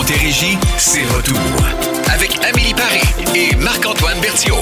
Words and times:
Montérégie, 0.00 0.58
c'est 0.76 1.04
retour. 1.16 1.38
Avec 2.12 2.38
Amélie 2.44 2.74
Paris 2.74 3.00
et 3.34 3.56
Marc-Antoine 3.56 4.20
Berthiaume. 4.20 4.58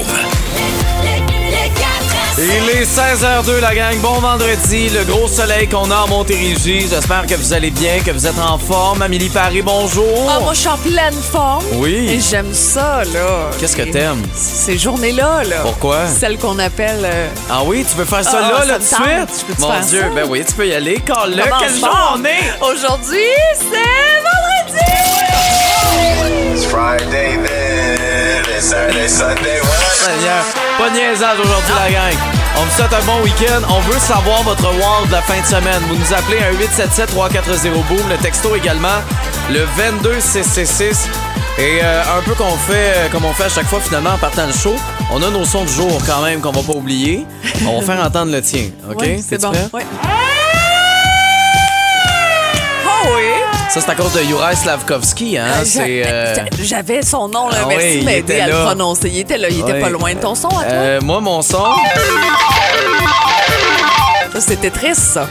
Il 2.38 2.70
est 2.70 2.84
16h02, 2.84 3.60
la 3.60 3.74
gang. 3.74 3.96
Bon 3.98 4.20
vendredi. 4.20 4.90
Le 4.90 5.02
gros 5.02 5.26
soleil 5.26 5.66
qu'on 5.68 5.90
a 5.90 5.96
en 5.96 6.06
Montérégie. 6.06 6.86
J'espère 6.88 7.26
que 7.26 7.34
vous 7.34 7.52
allez 7.52 7.70
bien, 7.72 7.98
que 8.06 8.12
vous 8.12 8.28
êtes 8.28 8.38
en 8.38 8.58
forme. 8.58 9.02
Amélie 9.02 9.28
Paris, 9.28 9.60
bonjour. 9.62 10.30
Ah, 10.32 10.38
moi, 10.40 10.54
je 10.54 10.60
suis 10.60 10.68
en 10.68 10.76
pleine 10.78 11.14
forme. 11.32 11.64
Oui. 11.74 12.10
Et 12.10 12.20
j'aime 12.20 12.54
ça, 12.54 13.02
là. 13.12 13.50
Qu'est-ce 13.58 13.76
que 13.76 13.82
t'aimes? 13.82 14.22
Ces 14.36 14.78
journées-là, 14.78 15.42
là. 15.50 15.56
Pourquoi? 15.62 16.06
Celles 16.06 16.38
qu'on 16.38 16.60
appelle. 16.60 17.00
euh, 17.04 17.28
Ah 17.50 17.62
oui, 17.64 17.84
tu 17.90 17.96
veux 17.96 18.04
faire 18.04 18.22
ça 18.22 18.38
Ah, 18.40 18.50
là, 18.52 18.58
ça 18.60 18.64
là, 18.66 18.78
me 18.78 18.78
tout 18.78 18.84
de 18.84 18.88
tente. 19.24 19.34
suite? 19.34 19.46
Peux-tu 19.48 19.60
Mon 19.62 19.72
faire 19.72 19.80
Dieu, 19.86 20.00
ça? 20.00 20.08
ben 20.14 20.26
oui, 20.28 20.44
tu 20.46 20.54
peux 20.54 20.66
y 20.68 20.74
aller. 20.74 21.00
Call-le. 21.00 21.42
commence 21.42 21.60
Quel 21.60 21.70
jour 21.80 21.88
fort. 21.88 22.18
on 22.20 22.24
est? 22.24 22.72
Aujourd'hui, 22.72 23.18
c'est! 23.58 24.23
It's 26.52 26.64
Friday 26.66 27.36
then, 27.36 28.44
it's 28.48 28.66
Saturday, 28.66 29.08
Sunday, 29.08 29.60
what? 29.60 29.80
Seigneur, 29.94 30.44
pas 30.78 30.90
de 30.90 30.94
niaisage 30.94 31.38
aujourd'hui, 31.40 31.74
la 31.74 31.90
gang. 31.90 32.16
On 32.56 32.62
vous 32.64 32.70
souhaite 32.76 32.92
un 32.92 33.04
bon 33.04 33.20
week-end. 33.22 33.62
On 33.68 33.80
veut 33.80 33.98
savoir 33.98 34.42
votre 34.44 34.64
wall 34.64 35.06
de 35.08 35.12
la 35.12 35.22
fin 35.22 35.40
de 35.40 35.46
semaine. 35.46 35.82
Vous 35.88 35.96
nous 35.96 36.12
appelez 36.14 36.38
à 36.38 36.52
877-340-BOOM. 36.52 38.08
Le 38.08 38.16
texto 38.18 38.54
également, 38.54 39.00
le 39.50 39.66
22666. 39.76 41.08
Et 41.58 41.80
euh, 41.82 42.02
un 42.18 42.22
peu 42.22 42.34
qu'on 42.34 42.56
fait, 42.56 42.92
euh, 42.96 43.08
comme 43.10 43.24
on 43.24 43.32
fait 43.32 43.44
à 43.44 43.48
chaque 43.48 43.66
fois 43.66 43.80
finalement 43.80 44.10
en 44.10 44.18
partant 44.18 44.46
le 44.46 44.52
show, 44.52 44.74
on 45.12 45.22
a 45.22 45.30
nos 45.30 45.44
sons 45.44 45.64
du 45.64 45.72
jour 45.72 46.00
quand 46.06 46.20
même 46.22 46.40
qu'on 46.40 46.50
va 46.52 46.62
pas 46.62 46.72
oublier. 46.76 47.26
On 47.66 47.80
va 47.80 47.86
faire 47.94 48.04
entendre 48.06 48.32
le 48.32 48.40
tien, 48.42 48.70
OK? 48.90 49.00
Ouais, 49.00 49.20
c'est 49.28 49.40
bon. 49.40 49.50
prêt? 49.50 49.68
Ouais. 49.72 49.86
Oh 52.86 53.08
oui! 53.16 53.22
Ça, 53.70 53.80
c'est 53.80 53.90
à 53.90 53.94
cause 53.96 54.12
de 54.12 54.20
Juraj 54.20 54.56
Slavkovski, 54.58 55.36
hein? 55.36 55.46
Euh, 55.48 55.62
c'est... 55.64 56.06
euh, 56.06 56.34
j'a- 56.34 56.44
J'avais 56.62 57.02
son 57.02 57.28
nom, 57.28 57.48
là. 57.48 57.56
Ah 57.62 57.66
Merci 57.68 57.84
oui, 57.86 57.92
de 57.94 57.98
il 58.00 58.04
m'aider 58.04 58.32
était 58.34 58.40
à 58.42 58.46
le 58.46 58.52
prononcer. 58.64 59.08
Il 59.08 59.18
était 59.18 59.36
là. 59.38 59.48
Il 59.48 59.60
était 59.60 59.80
pas 59.80 59.88
loin 59.90 60.14
de 60.14 60.20
ton 60.20 60.34
son, 60.36 60.48
à 60.48 60.52
toi? 60.62 60.62
euh, 60.72 61.00
moi, 61.00 61.20
mon 61.20 61.42
son, 61.42 61.64
Ça, 64.32 64.40
c'était 64.40 64.70
triste, 64.70 65.00
ça. 65.14 65.28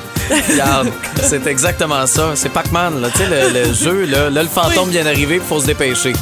regarde, 0.49 0.89
c'est 1.23 1.45
exactement 1.47 2.05
ça. 2.05 2.31
C'est 2.35 2.49
Pac-Man, 2.49 3.01
là. 3.01 3.09
Tu 3.11 3.19
sais, 3.19 3.27
le, 3.27 3.49
le 3.67 3.73
jeu, 3.73 4.05
là, 4.05 4.29
là, 4.29 4.43
le 4.43 4.49
fantôme 4.49 4.89
vient 4.89 5.03
d'arriver, 5.05 5.35
il 5.35 5.41
faut 5.41 5.59
se 5.61 5.65
dépêcher. 5.65 6.13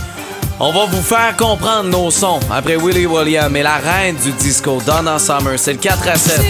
On 0.60 0.72
va 0.72 0.86
vous 0.86 1.02
faire 1.02 1.36
comprendre 1.38 1.90
nos 1.90 2.12
sons 2.12 2.40
après 2.52 2.76
Willie 2.76 3.08
William 3.08 3.56
et 3.56 3.64
la 3.64 3.78
reine 3.78 4.16
du 4.18 4.32
disco, 4.34 4.80
Donna 4.86 5.18
Summer. 5.18 5.58
C'est 5.58 5.74
le 5.74 5.80
4 5.80 6.08
à 6.08 6.16
7. 6.16 6.42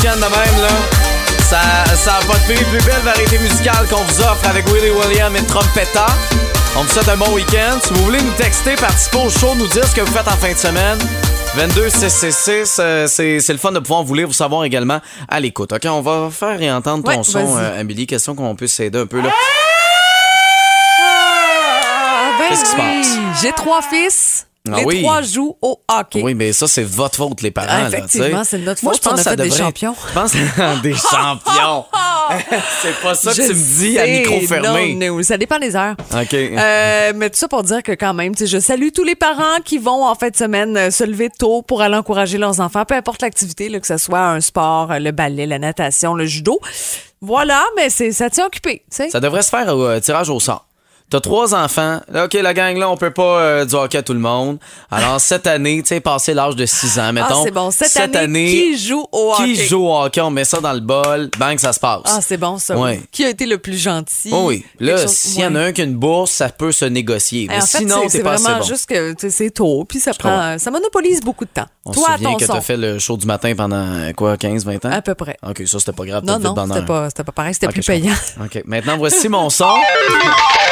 Week-end 0.00 0.16
de 0.16 0.22
même, 0.22 0.62
là? 0.62 0.68
Ça, 1.48 1.60
ça 1.96 2.14
a 2.16 2.20
pas 2.20 2.38
de 2.38 2.44
prix. 2.54 2.64
Plus 2.64 2.84
belle 2.84 3.02
variété 3.02 3.38
musicale 3.38 3.86
qu'on 3.90 4.02
vous 4.02 4.20
offre 4.20 4.48
avec 4.48 4.66
Willie 4.68 4.90
William 4.90 5.34
et 5.36 5.44
Trompetta. 5.44 6.06
On 6.76 6.82
vous 6.82 6.88
souhaite 6.88 7.08
un 7.08 7.16
bon 7.16 7.30
week-end. 7.34 7.78
Si 7.82 7.92
vous 7.92 8.04
voulez 8.04 8.20
nous 8.22 8.32
texter, 8.32 8.76
participer 8.76 9.18
au 9.18 9.28
show, 9.28 9.54
nous 9.56 9.66
dire 9.68 9.86
ce 9.86 9.94
que 9.94 10.00
vous 10.00 10.12
faites 10.12 10.28
en 10.28 10.36
fin 10.36 10.52
de 10.52 10.58
semaine. 10.58 10.98
22 11.56 11.90
666, 11.90 12.76
euh, 12.78 13.06
c'est 13.08 13.40
c'est 13.40 13.52
le 13.52 13.58
fun 13.58 13.72
de 13.72 13.80
pouvoir 13.80 14.04
vous 14.04 14.14
lire, 14.14 14.28
vous 14.28 14.32
savoir 14.32 14.62
également 14.64 15.00
à 15.28 15.40
l'écoute. 15.40 15.72
OK, 15.72 15.82
on 15.86 16.00
va 16.00 16.28
faire 16.30 16.56
réentendre 16.56 17.02
ton 17.02 17.10
Ouais, 17.18 17.24
son, 17.24 17.56
euh, 17.58 17.80
Amélie. 17.80 18.06
Question 18.06 18.36
qu'on 18.36 18.54
puisse 18.54 18.74
s'aider 18.74 19.00
un 19.00 19.06
peu, 19.06 19.20
là. 19.20 19.30
Ah, 21.02 22.30
ben 22.38 22.48
Qu'est-ce 22.48 22.64
qui 22.64 22.70
se 22.70 22.76
passe? 22.76 23.18
J'ai 23.42 23.52
trois 23.52 23.82
fils. 23.82 24.46
Ah 24.68 24.76
les 24.76 24.84
oui. 24.84 25.02
trois 25.02 25.22
jouent 25.22 25.56
au 25.62 25.80
hockey. 25.88 26.20
Oui, 26.22 26.34
mais 26.34 26.52
ça, 26.52 26.68
c'est 26.68 26.82
votre 26.82 27.16
faute, 27.16 27.40
les 27.40 27.50
parents. 27.50 27.86
Effectivement, 27.86 28.44
c'est 28.44 28.58
notre 28.58 28.84
Moi, 28.84 28.92
faute, 28.92 29.02
je 29.02 29.08
pense 29.08 29.26
a 29.26 29.30
fait 29.30 29.36
des 29.36 29.50
champions. 29.50 29.94
Je 30.08 30.12
pense 30.12 30.32
des 30.82 30.94
champions. 30.94 31.86
c'est 32.82 33.00
pas 33.00 33.14
ça 33.14 33.30
que 33.30 33.36
Je 33.36 33.48
tu 33.48 33.54
me 33.54 33.78
dis 33.78 33.98
à 33.98 34.06
micro 34.06 34.40
fermé. 34.46 34.94
Non, 34.94 35.16
non, 35.16 35.22
ça 35.22 35.38
dépend 35.38 35.58
des 35.58 35.74
heures. 35.76 35.96
OK. 36.12 36.34
Euh, 36.34 37.12
mais 37.16 37.30
tout 37.30 37.38
ça 37.38 37.48
pour 37.48 37.62
dire 37.62 37.82
que 37.82 37.92
quand 37.92 38.12
même, 38.12 38.34
je 38.36 38.58
salue 38.60 38.88
tous 38.94 39.04
les 39.04 39.14
parents 39.14 39.60
qui 39.64 39.78
vont 39.78 40.04
en 40.04 40.14
fin 40.14 40.28
de 40.28 40.36
semaine 40.36 40.76
euh, 40.76 40.90
se 40.90 41.04
lever 41.04 41.30
tôt 41.30 41.62
pour 41.62 41.80
aller 41.80 41.96
encourager 41.96 42.36
leurs 42.36 42.60
enfants, 42.60 42.84
peu 42.84 42.94
importe 42.94 43.22
l'activité, 43.22 43.70
que 43.80 43.86
ce 43.86 43.96
soit 43.96 44.26
un 44.28 44.40
sport, 44.40 44.92
euh, 44.92 44.98
le 44.98 45.10
ballet, 45.10 45.46
la 45.46 45.58
natation, 45.58 46.14
le 46.14 46.26
judo. 46.26 46.60
Voilà, 47.22 47.62
mais 47.76 47.90
c'est 47.90 48.12
ça 48.12 48.30
tient 48.30 48.46
occupé. 48.46 48.82
Ça 48.90 49.20
devrait 49.20 49.42
se 49.42 49.50
faire 49.50 49.76
au 49.76 49.82
euh, 49.84 50.00
tirage 50.00 50.30
au 50.30 50.40
sort. 50.40 50.66
T'as 51.10 51.18
trois 51.18 51.56
enfants. 51.56 52.00
Là, 52.12 52.26
OK, 52.26 52.34
la 52.34 52.54
gang, 52.54 52.76
là, 52.76 52.88
on 52.88 52.96
peut 52.96 53.10
pas 53.10 53.40
euh, 53.40 53.64
du 53.64 53.74
hockey 53.74 53.98
à 53.98 54.02
tout 54.02 54.12
le 54.12 54.20
monde. 54.20 54.58
Alors, 54.92 55.20
cette 55.20 55.48
année, 55.48 55.82
tu 55.82 55.88
sais, 55.88 56.00
passer 56.00 56.34
l'âge 56.34 56.54
de 56.54 56.64
6 56.64 57.00
ans, 57.00 57.12
mettons. 57.12 57.40
ah, 57.40 57.42
c'est 57.44 57.50
bon. 57.50 57.70
Cette, 57.72 58.14
année, 58.14 58.46
qui 58.46 58.78
joue 58.78 59.04
au 59.10 59.32
hockey? 59.32 59.54
qui 59.54 59.66
joue 59.66 59.86
au 59.88 59.96
hockey? 59.96 60.20
On 60.20 60.30
met 60.30 60.44
ça 60.44 60.60
dans 60.60 60.72
le 60.72 60.78
bol. 60.78 61.28
Bang, 61.36 61.58
ça 61.58 61.72
se 61.72 61.80
passe. 61.80 62.02
Ah, 62.04 62.20
c'est 62.22 62.36
bon, 62.36 62.58
ça. 62.58 62.76
Ouais. 62.78 63.00
Qui 63.10 63.24
a 63.24 63.28
été 63.28 63.46
le 63.46 63.58
plus 63.58 63.76
gentil? 63.76 64.30
Oh 64.32 64.44
oui. 64.46 64.64
Là, 64.78 65.08
s'il 65.08 65.40
y 65.40 65.44
en 65.44 65.56
a 65.56 65.60
un 65.62 65.72
qui 65.72 65.80
a 65.80 65.84
une 65.84 65.96
bourse, 65.96 66.30
ça 66.30 66.48
peut 66.48 66.70
se 66.70 66.84
négocier. 66.84 67.46
Mais 67.48 67.56
en 67.56 67.60
fait, 67.62 67.78
sinon, 67.78 68.02
c'est- 68.08 68.20
pas 68.22 68.36
vraiment 68.36 68.58
bon. 68.60 68.64
juste 68.64 68.86
que 68.86 69.14
c'est 69.28 69.50
tôt, 69.50 69.84
puis 69.88 69.98
ça 69.98 70.12
prend, 70.14 70.58
ça 70.58 70.70
monopolise 70.70 71.22
beaucoup 71.22 71.44
de 71.44 71.50
temps. 71.50 71.66
On 71.84 71.90
Toi, 71.90 72.06
se 72.06 72.12
souvient 72.22 72.36
que 72.36 72.44
t'as 72.44 72.60
fait 72.60 72.76
le 72.76 73.00
show 73.00 73.16
du 73.16 73.26
matin 73.26 73.52
pendant, 73.56 74.12
quoi, 74.16 74.36
15, 74.36 74.64
20 74.64 74.84
ans? 74.84 74.90
À 74.92 75.02
peu 75.02 75.14
près. 75.14 75.36
OK, 75.42 75.62
ça, 75.66 75.80
c'était 75.80 75.92
pas 75.92 76.04
grave. 76.04 76.24
Non, 76.24 76.38
non, 76.38 76.54
c'était 76.68 76.84
pas, 76.84 77.08
pas 77.10 77.32
pareil, 77.32 77.54
c'était 77.54 77.66
plus 77.68 77.84
payant. 77.84 78.14
OK, 78.40 78.62
maintenant, 78.64 78.96
voici 78.96 79.28
mon 79.28 79.50
son. 79.50 79.74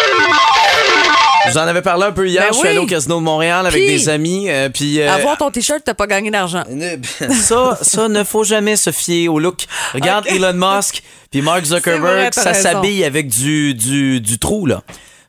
Je 1.47 1.53
vous 1.53 1.59
en 1.59 1.63
avais 1.67 1.83
parlé 1.83 2.05
un 2.05 2.13
peu 2.13 2.29
hier. 2.29 2.43
Ben 2.43 2.49
je 2.51 2.55
suis 2.55 2.63
oui. 2.65 2.69
allé 2.69 2.79
au 2.79 2.87
Casino 2.87 3.17
de 3.19 3.23
Montréal 3.23 3.67
avec 3.67 3.81
Puis, 3.83 3.87
des 3.87 4.09
amis. 4.09 4.51
euh, 4.51 4.69
puis, 4.69 5.01
euh, 5.01 5.11
Avoir 5.11 5.39
ton 5.39 5.51
t-shirt, 5.51 5.81
t'as 5.85 5.95
pas 5.95 6.07
gagné 6.07 6.31
d'argent. 6.31 6.65
ça, 7.43 7.79
ça 7.81 8.09
ne 8.09 8.23
faut 8.23 8.45
jamais 8.45 8.77
se 8.77 8.91
fier 8.91 9.29
au 9.29 9.39
look. 9.39 9.65
Regarde 9.95 10.27
Elon 10.27 10.53
Musk 10.53 11.03
puis 11.31 11.41
Mark 11.41 11.65
vrai, 11.65 11.77
Zuckerberg, 11.77 12.35
ça 12.35 12.53
s'habille 12.55 13.05
avec 13.05 13.29
du, 13.29 13.75
du, 13.75 14.21
du 14.21 14.39
trou, 14.39 14.67
là. 14.67 14.83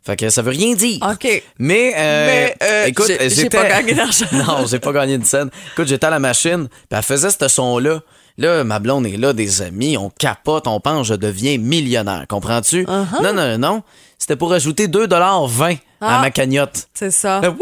Fait 0.06 0.16
que 0.16 0.30
ça 0.30 0.42
veut 0.42 0.52
rien 0.52 0.74
dire. 0.76 0.98
OK. 1.10 1.44
Mais, 1.60 1.94
euh, 1.96 2.26
Mais, 2.26 2.56
euh, 2.64 2.86
écoute, 2.88 3.12
j'ai- 3.28 3.50
pas 3.50 3.66
gagné 3.66 3.94
d'argent. 3.94 4.26
non, 4.32 4.66
j'ai 4.66 4.80
pas 4.80 4.92
gagné 4.92 5.14
une 5.14 5.26
scène. 5.26 5.50
Écoute, 5.74 5.88
j'étais 5.88 6.08
à 6.08 6.10
la 6.10 6.20
machine, 6.20 6.68
puis 6.68 6.98
elle 6.98 7.04
faisait 7.04 7.30
ce 7.30 7.48
son-là. 7.48 8.00
Là, 8.38 8.64
ma 8.64 8.80
blonde 8.80 9.06
est 9.06 9.18
là, 9.18 9.34
des 9.34 9.62
amis, 9.62 9.98
on 9.98 10.10
capote, 10.10 10.66
on 10.68 10.80
pense, 10.80 11.08
je 11.08 11.14
deviens 11.14 11.58
millionnaire. 11.58 12.24
Comprends-tu? 12.30 12.86
Uh-huh. 12.86 13.22
Non, 13.22 13.34
non, 13.34 13.58
non. 13.58 13.84
C'était 14.20 14.36
pour 14.36 14.52
ajouter 14.54 14.88
2,20 14.88 15.78
à 16.02 16.18
Ah. 16.18 16.20
ma 16.22 16.30
cagnotte. 16.30 16.88
C'est 16.94 17.10
ça. 17.12 17.40
Là, 17.42 17.50
wouh, 17.50 17.56
wouh, 17.58 17.62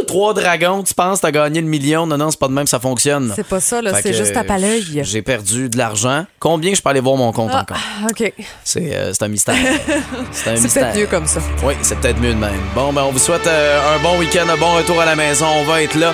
wouh, 0.00 0.04
Trois 0.06 0.32
dragons, 0.34 0.82
tu 0.82 0.94
penses, 0.94 1.20
t'as 1.20 1.30
gagné 1.30 1.60
le 1.60 1.66
million. 1.66 2.06
Non, 2.06 2.16
non, 2.16 2.30
c'est 2.30 2.38
pas 2.38 2.48
de 2.48 2.52
même, 2.52 2.66
ça 2.66 2.78
fonctionne. 2.78 3.32
C'est 3.34 3.46
pas 3.46 3.58
ça, 3.60 3.82
là, 3.82 3.92
c'est 4.00 4.12
juste 4.12 4.36
à 4.36 4.58
l'œil. 4.58 4.84
J'ai 5.02 5.22
perdu 5.22 5.68
de 5.68 5.76
l'argent. 5.76 6.24
Combien 6.38 6.72
je 6.74 6.80
peux 6.80 6.90
aller 6.90 7.00
voir 7.00 7.16
mon 7.16 7.32
compte 7.32 7.50
Ah, 7.52 7.62
encore? 7.62 7.78
OK. 8.10 8.32
C'est 8.62 8.94
euh, 8.94 9.12
c'est 9.12 9.22
un 9.24 9.28
mystère. 9.28 9.56
C'est 10.32 10.50
un 10.50 10.54
peut-être 10.62 10.96
mieux 10.96 11.06
comme 11.06 11.26
ça. 11.26 11.40
Oui, 11.64 11.74
c'est 11.82 11.98
peut-être 11.98 12.20
mieux 12.20 12.34
de 12.34 12.38
même. 12.38 12.60
Bon, 12.74 12.92
ben, 12.92 13.02
on 13.02 13.10
vous 13.10 13.18
souhaite 13.18 13.46
euh, 13.46 13.96
un 13.96 14.02
bon 14.02 14.18
week-end, 14.18 14.46
un 14.48 14.56
bon 14.56 14.76
retour 14.76 15.00
à 15.00 15.04
la 15.06 15.16
maison. 15.16 15.46
On 15.60 15.64
va 15.64 15.82
être 15.82 15.94
là. 15.96 16.12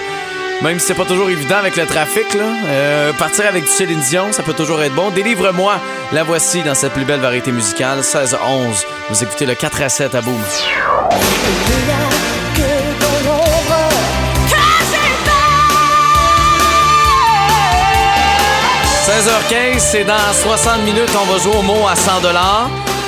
Même 0.64 0.78
si 0.78 0.86
c'est 0.86 0.94
pas 0.94 1.04
toujours 1.04 1.28
évident 1.28 1.58
avec 1.58 1.76
le 1.76 1.84
trafic, 1.84 2.32
là, 2.32 2.46
euh, 2.68 3.12
partir 3.12 3.44
avec 3.44 3.64
du 3.64 3.70
Céline 3.70 4.00
Dion, 4.00 4.32
ça 4.32 4.42
peut 4.42 4.54
toujours 4.54 4.82
être 4.82 4.94
bon. 4.94 5.10
Délivre-moi, 5.10 5.78
la 6.10 6.22
voici 6.22 6.62
dans 6.62 6.74
cette 6.74 6.94
plus 6.94 7.04
belle 7.04 7.20
variété 7.20 7.52
musicale, 7.52 8.02
16 8.02 8.32
à 8.32 8.46
11. 8.48 8.86
Vous 9.10 9.22
écoutez 9.22 9.44
le 9.44 9.54
4 9.54 9.82
à 9.82 9.88
7 9.90 10.14
à 10.14 10.22
Boom. 10.22 10.40
16h15, 19.04 19.78
c'est 19.80 20.04
dans 20.04 20.32
60 20.32 20.82
minutes, 20.86 21.10
on 21.14 21.30
va 21.30 21.38
jouer 21.40 21.56
au 21.56 21.62
mot 21.62 21.86
à 21.86 21.94
100 21.94 22.22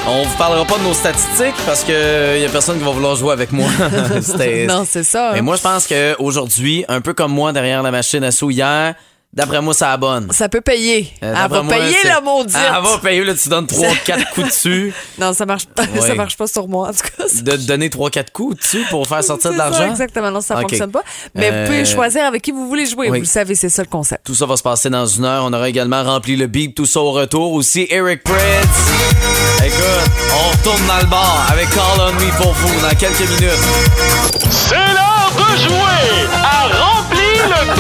On 0.08 0.22
vous 0.22 0.36
parlera 0.36 0.64
pas 0.64 0.78
de 0.78 0.84
nos 0.84 0.94
statistiques 0.94 1.56
parce 1.66 1.82
que 1.82 2.40
y 2.40 2.44
a 2.44 2.48
personne 2.48 2.78
qui 2.78 2.84
va 2.84 2.92
vouloir 2.92 3.16
jouer 3.16 3.32
avec 3.32 3.50
moi. 3.50 3.68
Non, 4.68 4.84
c'est 4.88 5.02
ça. 5.02 5.32
Mais 5.34 5.42
moi, 5.42 5.56
je 5.56 5.62
pense 5.62 5.86
qu'aujourd'hui, 5.88 6.84
un 6.88 7.00
peu 7.00 7.12
comme 7.12 7.32
moi 7.32 7.52
derrière 7.52 7.82
la 7.82 7.90
machine 7.90 8.22
à 8.22 8.30
sous 8.30 8.50
hier, 8.50 8.94
d'après 9.36 9.60
moi, 9.60 9.74
ça 9.74 9.92
abonne. 9.92 10.28
Ça 10.32 10.48
peut 10.48 10.60
payer. 10.60 11.12
Euh, 11.22 11.28
Elle 11.28 11.34
d'après 11.34 11.48
va 11.58 11.62
moi, 11.62 11.74
payer 11.76 11.96
le 12.04 12.24
maudit. 12.24 12.54
Ah, 12.56 12.74
Elle 12.78 12.82
va 12.90 12.98
payer, 12.98 13.24
là, 13.24 13.34
tu 13.34 13.48
donnes 13.48 13.66
3-4 13.66 14.30
coups 14.34 14.46
dessus. 14.48 14.94
Non, 15.18 15.32
ça 15.32 15.46
marche 15.46 15.66
pas. 15.66 15.82
Ouais. 15.84 16.00
Ça 16.00 16.14
marche 16.14 16.36
pas 16.36 16.46
sur 16.46 16.66
moi, 16.66 16.88
en 16.88 16.92
tout 16.92 17.00
cas. 17.16 17.24
De 17.42 17.52
te 17.52 17.62
donner 17.66 17.88
3-4 17.88 18.30
coups 18.32 18.56
dessus 18.56 18.84
pour 18.90 19.06
faire 19.06 19.22
sortir 19.24 19.52
de 19.52 19.58
l'argent? 19.58 19.88
exactement. 19.90 20.30
Non, 20.30 20.40
ça 20.40 20.54
Ok. 20.56 20.62
fonctionne 20.62 20.90
pas. 20.90 21.02
Mais 21.34 21.50
Euh, 21.52 21.60
vous 21.64 21.66
pouvez 21.70 21.84
choisir 21.84 22.24
avec 22.24 22.42
qui 22.42 22.50
vous 22.50 22.66
voulez 22.66 22.86
jouer. 22.86 23.10
oui. 23.10 23.18
Vous 23.18 23.24
le 23.24 23.28
savez, 23.28 23.54
c'est 23.54 23.68
ça 23.68 23.82
le 23.82 23.88
concept. 23.88 24.24
Tout 24.26 24.34
ça 24.34 24.46
va 24.46 24.56
se 24.56 24.62
passer 24.62 24.90
dans 24.90 25.06
une 25.06 25.24
heure. 25.24 25.44
On 25.44 25.52
aura 25.52 25.68
également 25.68 26.02
rempli 26.02 26.36
le 26.36 26.46
beat, 26.46 26.74
tout 26.74 26.86
ça 26.86 27.00
au 27.00 27.12
retour. 27.12 27.52
Aussi, 27.52 27.86
Eric 27.90 28.22
Pritz. 28.24 28.36
Écoute, 29.64 30.10
on 30.34 30.50
retourne 30.56 30.86
dans 30.86 30.98
le 31.00 31.06
bar 31.06 31.46
avec 31.50 31.68
Call 31.70 31.82
on 32.00 32.12
Me 32.12 32.36
pour 32.42 32.52
vous 32.52 32.80
dans 32.80 32.94
quelques 32.96 33.20
minutes. 33.28 33.50
C'est 34.50 34.74
l'heure 34.76 35.32
de 35.36 35.56
jouer 35.60 36.28
à 36.42 36.66
Remplir 36.66 37.48
le 37.48 37.74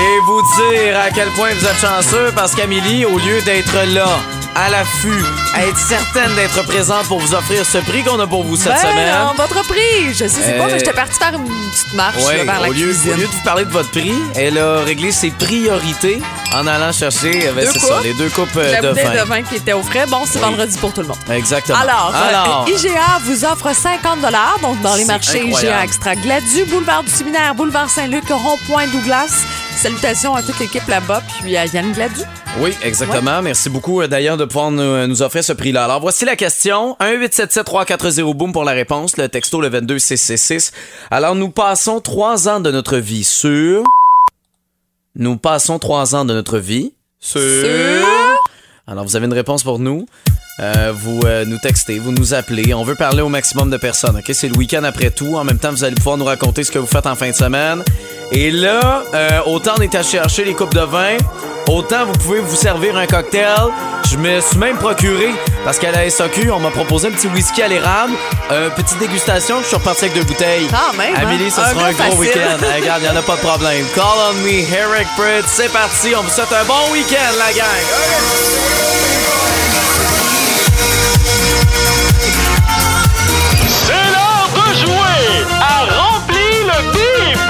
Et 0.00 0.20
vous 0.26 0.42
dire 0.42 0.98
à 1.00 1.10
quel 1.10 1.28
point 1.30 1.50
vous 1.54 1.66
êtes 1.66 1.80
chanceux 1.80 2.32
parce 2.34 2.54
qu'Amélie, 2.54 3.04
au 3.04 3.18
lieu 3.18 3.40
d'être 3.42 3.76
là, 3.94 4.20
à 4.54 4.68
l'affût, 4.68 5.24
être 5.60 5.76
certaine 5.78 6.34
d'être 6.36 6.62
présente 6.64 7.06
pour 7.06 7.18
vous 7.20 7.34
offrir 7.34 7.64
ce 7.66 7.78
prix 7.78 8.02
qu'on 8.04 8.18
a 8.20 8.26
pour 8.26 8.44
vous 8.44 8.56
cette 8.56 8.72
Ben, 8.72 8.78
semaine. 8.78 9.14
votre 9.36 9.62
prix. 9.66 10.08
Je 10.12 10.14
sais, 10.14 10.28
c'est 10.28 10.56
pas, 10.58 10.64
Euh, 10.64 10.68
mais 10.72 10.78
j'étais 10.78 10.92
partie 10.92 11.18
faire 11.18 11.34
une 11.34 11.44
petite 11.46 11.94
marche 11.94 12.24
Ouais, 12.24 12.38
là, 12.38 12.44
vers 12.44 12.60
la 12.60 12.68
au, 12.68 12.72
lieu, 12.72 12.86
cuisine. 12.86 13.12
au 13.12 13.16
lieu 13.16 13.26
de 13.26 13.30
vous 13.32 13.42
parler 13.44 13.64
de 13.64 13.70
votre 13.70 13.90
prix, 13.90 14.12
elle 14.34 14.58
a 14.58 14.80
réglé 14.82 15.10
ses 15.12 15.30
priorités 15.30 16.20
en 16.54 16.66
allant 16.66 16.92
chercher 16.92 17.48
euh, 17.48 17.52
ben, 17.52 17.64
Deux 17.72 17.78
ça, 17.78 18.00
les 18.02 18.14
deux 18.14 18.28
coupes 18.30 18.48
euh, 18.56 18.72
la 18.72 18.80
de 18.82 18.88
vin. 18.88 19.12
de 19.24 19.28
vin 19.28 19.42
qui 19.42 19.56
était 19.56 19.72
au 19.72 19.82
frais. 19.82 20.06
Bon, 20.08 20.22
c'est 20.26 20.38
Oui. 20.38 20.44
vendredi 20.44 20.78
pour 20.78 20.92
tout 20.92 21.02
le 21.02 21.08
monde. 21.08 21.18
Exactement. 21.32 21.78
Alors, 21.78 22.12
euh, 22.66 22.70
IGA 22.72 23.18
vous 23.24 23.44
offre 23.44 23.74
50 23.74 24.20
donc 24.62 24.80
dans 24.80 24.94
les 24.94 25.04
marchés 25.04 25.42
incroyable. 25.42 25.66
IGA 25.76 25.84
Extra 25.84 26.14
Gladu, 26.14 26.64
boulevard 26.66 27.02
du 27.02 27.10
Séminaire, 27.10 27.54
boulevard 27.54 27.88
Saint-Luc, 27.90 28.24
rond-point 28.28 28.86
Douglas. 28.88 29.30
Salutations 29.76 30.34
à 30.34 30.42
toute 30.42 30.58
l'équipe 30.58 30.86
là-bas, 30.88 31.22
puis 31.40 31.56
à 31.56 31.64
Yann 31.66 31.92
Gladu. 31.92 32.22
oui, 32.58 32.76
exactement. 32.82 33.40
Merci 33.42 33.70
beaucoup 33.70 34.00
euh, 34.02 34.08
d'ailleurs 34.08 34.36
de 34.36 34.44
pouvoir 34.44 34.72
nous, 34.72 35.06
nous 35.06 35.22
offrir 35.22 35.44
ce 35.48 35.54
prix-là. 35.54 35.84
Alors, 35.84 36.00
voici 36.00 36.26
la 36.26 36.36
question. 36.36 36.94
1-877-340-BOOM 37.00 38.52
pour 38.52 38.64
la 38.64 38.72
réponse. 38.72 39.16
Le 39.16 39.28
texto, 39.28 39.62
le 39.62 39.70
22666. 39.70 40.72
Alors, 41.10 41.34
nous 41.34 41.48
passons 41.48 42.00
trois 42.00 42.48
ans 42.48 42.60
de 42.60 42.70
notre 42.70 42.98
vie 42.98 43.24
sur... 43.24 43.82
Nous 45.14 45.38
passons 45.38 45.78
trois 45.78 46.14
ans 46.14 46.26
de 46.26 46.34
notre 46.34 46.58
vie 46.58 46.92
sur... 47.18 47.40
Alors, 48.86 49.04
vous 49.04 49.16
avez 49.16 49.24
une 49.24 49.32
réponse 49.32 49.62
pour 49.62 49.78
nous? 49.78 50.06
Euh, 50.60 50.92
vous 50.94 51.20
euh, 51.24 51.44
nous 51.44 51.58
textez, 51.58 51.98
vous 51.98 52.12
nous 52.12 52.34
appelez. 52.34 52.74
On 52.74 52.82
veut 52.82 52.96
parler 52.96 53.22
au 53.22 53.28
maximum 53.28 53.70
de 53.70 53.76
personnes. 53.76 54.16
Ok, 54.16 54.30
c'est 54.32 54.48
le 54.48 54.56
week-end 54.56 54.82
après 54.82 55.10
tout. 55.10 55.36
En 55.36 55.44
même 55.44 55.58
temps, 55.58 55.70
vous 55.70 55.84
allez 55.84 55.94
pouvoir 55.94 56.16
nous 56.16 56.24
raconter 56.24 56.64
ce 56.64 56.72
que 56.72 56.78
vous 56.78 56.86
faites 56.86 57.06
en 57.06 57.14
fin 57.14 57.30
de 57.30 57.34
semaine. 57.34 57.84
Et 58.32 58.50
là, 58.50 59.04
euh, 59.14 59.40
autant 59.46 59.74
on 59.78 59.82
est 59.82 59.94
à 59.94 60.02
chercher 60.02 60.44
les 60.44 60.54
coupes 60.54 60.74
de 60.74 60.80
vin, 60.80 61.16
autant 61.68 62.04
vous 62.06 62.12
pouvez 62.12 62.40
vous 62.40 62.56
servir 62.56 62.96
un 62.96 63.06
cocktail. 63.06 63.68
Je 64.10 64.16
me 64.16 64.40
suis 64.40 64.58
même 64.58 64.76
procuré 64.78 65.30
parce 65.64 65.78
qu'à 65.78 65.92
la 65.92 66.08
SAQ, 66.10 66.50
on 66.50 66.60
m'a 66.60 66.70
proposé 66.70 67.08
un 67.08 67.10
petit 67.10 67.28
whisky 67.28 67.62
à 67.62 67.68
l'érable, 67.68 68.14
euh, 68.50 68.68
petite 68.70 68.98
dégustation. 68.98 69.60
Je 69.60 69.66
suis 69.66 69.76
reparti 69.76 70.06
avec 70.06 70.16
deux 70.16 70.24
bouteilles. 70.24 70.66
Quand 70.68 70.96
même, 70.96 71.14
hein? 71.14 71.20
Amélie, 71.22 71.50
ça 71.50 71.66
Un 71.66 71.70
sera 71.70 71.86
un 71.88 71.92
gros 71.92 72.16
week-end. 72.18 72.58
Regarde, 72.80 73.02
il 73.02 73.10
n'y 73.10 73.16
en 73.16 73.20
a 73.20 73.22
pas 73.22 73.36
de 73.36 73.40
problème. 73.40 73.84
Call 73.94 74.04
on 74.30 74.34
me, 74.42 74.48
Eric 74.48 75.06
Britt. 75.16 75.44
C'est 75.46 75.72
parti. 75.72 76.14
On 76.18 76.22
vous 76.22 76.30
souhaite 76.30 76.52
un 76.52 76.64
bon 76.64 76.92
week-end, 76.92 77.36
la 77.38 77.52
gang. 77.52 79.37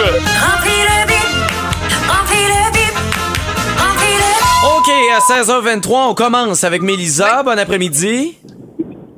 Remplis 0.08 0.82
le 0.88 1.06
bip, 1.06 1.30
remplis 2.08 2.46
le 2.48 2.72
bip, 2.72 2.96
remplis 3.78 4.16
le 4.16 4.30
OK, 4.78 4.88
à 5.14 5.20
16h23, 5.42 6.10
on 6.10 6.14
commence 6.14 6.64
avec 6.64 6.80
Mélisa. 6.82 7.42
Bon 7.42 7.58
après-midi. 7.58 8.38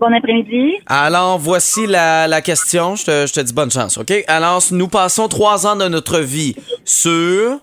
Bon 0.01 0.13
après-midi. 0.13 0.73
Alors, 0.87 1.39
voici 1.39 1.87
la, 1.87 2.27
la 2.27 2.41
question. 2.41 2.97
Je 2.97 3.05
te, 3.05 3.27
je 3.29 3.33
te 3.33 3.41
dis 3.41 3.53
bonne 3.53 3.71
chance, 3.71 3.99
OK? 3.99 4.13
Alors, 4.27 4.63
nous 4.73 4.89
passons 4.89 5.29
trois 5.29 5.67
ans 5.67 5.77
de 5.77 5.87
notre 5.87 6.19
vie 6.19 6.57
sur... 6.85 7.59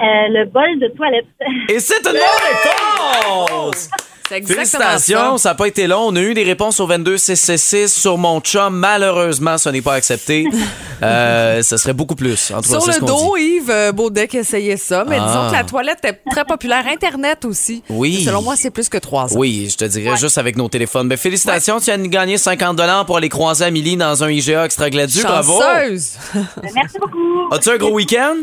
Euh, 0.00 0.28
le 0.30 0.44
bol 0.46 0.78
de 0.80 0.88
toilette. 0.96 1.26
Et 1.68 1.80
c'est 1.80 1.98
une 2.06 2.12
bonne 2.12 3.46
réponse! 3.62 3.88
Félicitations, 4.28 5.38
ça. 5.38 5.50
n'a 5.50 5.54
pas 5.54 5.66
été 5.66 5.86
long. 5.86 6.08
On 6.08 6.16
a 6.16 6.20
eu 6.20 6.34
des 6.34 6.42
réponses 6.42 6.80
au 6.80 6.86
22666 6.86 7.88
sur 7.92 8.18
mon 8.18 8.40
chum. 8.40 8.76
Malheureusement, 8.76 9.56
ce 9.58 9.70
n'est 9.70 9.80
pas 9.80 9.94
accepté. 9.94 10.46
euh, 11.02 11.62
ce 11.62 11.76
serait 11.76 11.94
beaucoup 11.94 12.14
plus. 12.14 12.50
En 12.50 12.62
Sur 12.62 12.86
le 12.86 13.06
dos, 13.06 13.36
dit. 13.36 13.42
Yves 13.56 13.70
euh, 13.70 13.92
Baudet 13.92 14.28
qui 14.28 14.36
essayait 14.36 14.76
ça, 14.76 15.04
mais 15.08 15.16
Ah. 15.18 15.26
disons 15.26 15.48
que 15.48 15.54
la 15.54 15.64
toilette 15.64 16.04
est 16.04 16.20
très 16.30 16.44
populaire. 16.44 16.84
Internet 16.86 17.44
aussi. 17.44 17.82
Oui. 17.88 18.22
Selon 18.24 18.42
moi, 18.42 18.54
c'est 18.56 18.70
plus 18.70 18.88
que 18.88 18.98
trois 18.98 19.32
ans. 19.32 19.38
Oui, 19.38 19.68
je 19.70 19.76
te 19.76 19.84
dirais 19.86 20.16
juste 20.16 20.38
avec 20.38 20.56
nos 20.56 20.68
téléphones. 20.68 21.06
Mais 21.06 21.16
félicitations, 21.16 21.80
tu 21.80 21.90
as 21.90 21.96
gagné 21.98 22.36
50 22.36 22.78
pour 23.06 23.16
aller 23.16 23.28
croiser 23.28 23.64
Amélie 23.64 23.96
dans 23.96 24.22
un 24.22 24.30
IGA 24.30 24.66
extra 24.66 24.90
gladu. 24.90 25.22
Bravo! 25.22 25.58
Merci 26.74 26.98
beaucoup. 27.00 27.48
As-tu 27.50 27.70
un 27.70 27.76
gros 27.76 27.92
week-end? 27.92 28.36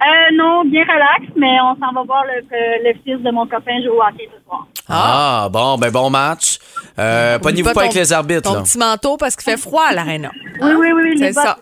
Euh, 0.00 0.34
non, 0.36 0.64
bien 0.64 0.82
relax, 0.84 1.32
mais 1.36 1.56
on 1.60 1.74
s'en 1.74 1.92
va 1.92 2.02
voir 2.04 2.24
le, 2.24 2.38
euh, 2.40 2.76
le 2.84 2.92
fils 3.04 3.20
de 3.22 3.30
mon 3.32 3.46
copain 3.46 3.80
jouer 3.82 3.88
au 3.90 4.00
hockey 4.02 4.28
ce 4.32 4.44
soir. 4.44 4.66
Ah, 4.88 5.48
bon, 5.50 5.76
ben 5.76 5.90
bon 5.90 6.08
match. 6.08 6.58
Euh, 6.98 7.38
Pognez-vous 7.40 7.68
Oublie 7.68 7.74
pas 7.74 7.74
ton- 7.74 7.80
avec 7.80 7.94
les 7.94 8.12
arbitres, 8.12 8.42
Ton 8.50 8.54
là. 8.54 8.62
petit 8.62 8.78
manteau 8.78 9.16
parce 9.16 9.34
qu'il 9.36 9.50
fait 9.50 9.56
froid 9.58 9.84
à 9.90 9.94
l'aréna. 9.94 10.30
Oui, 10.60 10.70
oui, 10.78 10.92
oui, 10.94 11.14
C'est 11.18 11.26
les 11.28 11.32
bottes 11.32 11.44
ça. 11.44 11.58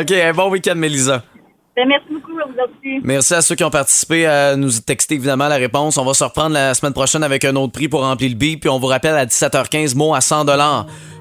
OK, 0.00 0.10
un 0.12 0.32
bon 0.32 0.50
week-end, 0.50 0.74
Mélisa. 0.74 1.22
Ben, 1.74 1.88
merci 1.88 2.06
beaucoup 2.10 2.38
à 2.38 2.44
vous 2.44 2.52
aussi. 2.52 3.00
Merci 3.02 3.34
à 3.34 3.40
ceux 3.40 3.54
qui 3.54 3.64
ont 3.64 3.70
participé 3.70 4.26
à 4.26 4.56
nous 4.56 4.70
texter 4.70 5.14
évidemment 5.14 5.48
la 5.48 5.56
réponse. 5.56 5.96
On 5.96 6.04
va 6.04 6.12
se 6.12 6.22
reprendre 6.22 6.50
la 6.50 6.74
semaine 6.74 6.92
prochaine 6.92 7.22
avec 7.24 7.46
un 7.46 7.56
autre 7.56 7.72
prix 7.72 7.88
pour 7.88 8.02
remplir 8.02 8.28
le 8.28 8.36
bip. 8.36 8.60
Puis 8.60 8.68
on 8.68 8.78
vous 8.78 8.88
rappelle 8.88 9.14
à 9.14 9.24
17h15, 9.24 9.96
mot 9.96 10.14
à 10.14 10.20
100 10.20 10.44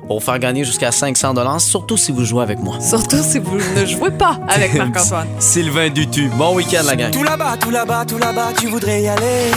pour 0.07 0.21
faire 0.21 0.39
gagner 0.39 0.65
jusqu'à 0.65 0.91
500 0.91 1.59
surtout 1.59 1.95
si 1.95 2.11
vous 2.11 2.25
jouez 2.25 2.43
avec 2.43 2.59
moi. 2.59 2.81
Surtout 2.81 3.23
si 3.23 3.39
vous 3.39 3.57
ne 3.57 3.85
jouez 3.85 4.11
pas 4.11 4.39
avec 4.49 4.73
Marc-Antoine. 4.77 5.27
Sylvain 5.39 5.89
Dutu. 5.89 6.29
Bon 6.37 6.53
week-end, 6.55 6.83
la 6.85 6.97
gang. 6.97 7.11
Tout 7.11 7.23
là-bas, 7.23 7.55
tout 7.57 7.71
là-bas, 7.71 8.05
tout 8.05 8.17
là-bas, 8.17 8.49
tu 8.59 8.67
voudrais 8.67 9.03
y 9.03 9.07
aller. 9.07 9.51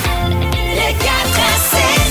Le 0.74 0.92
4 0.92 1.08
à 1.08 2.00
7. 2.00 2.03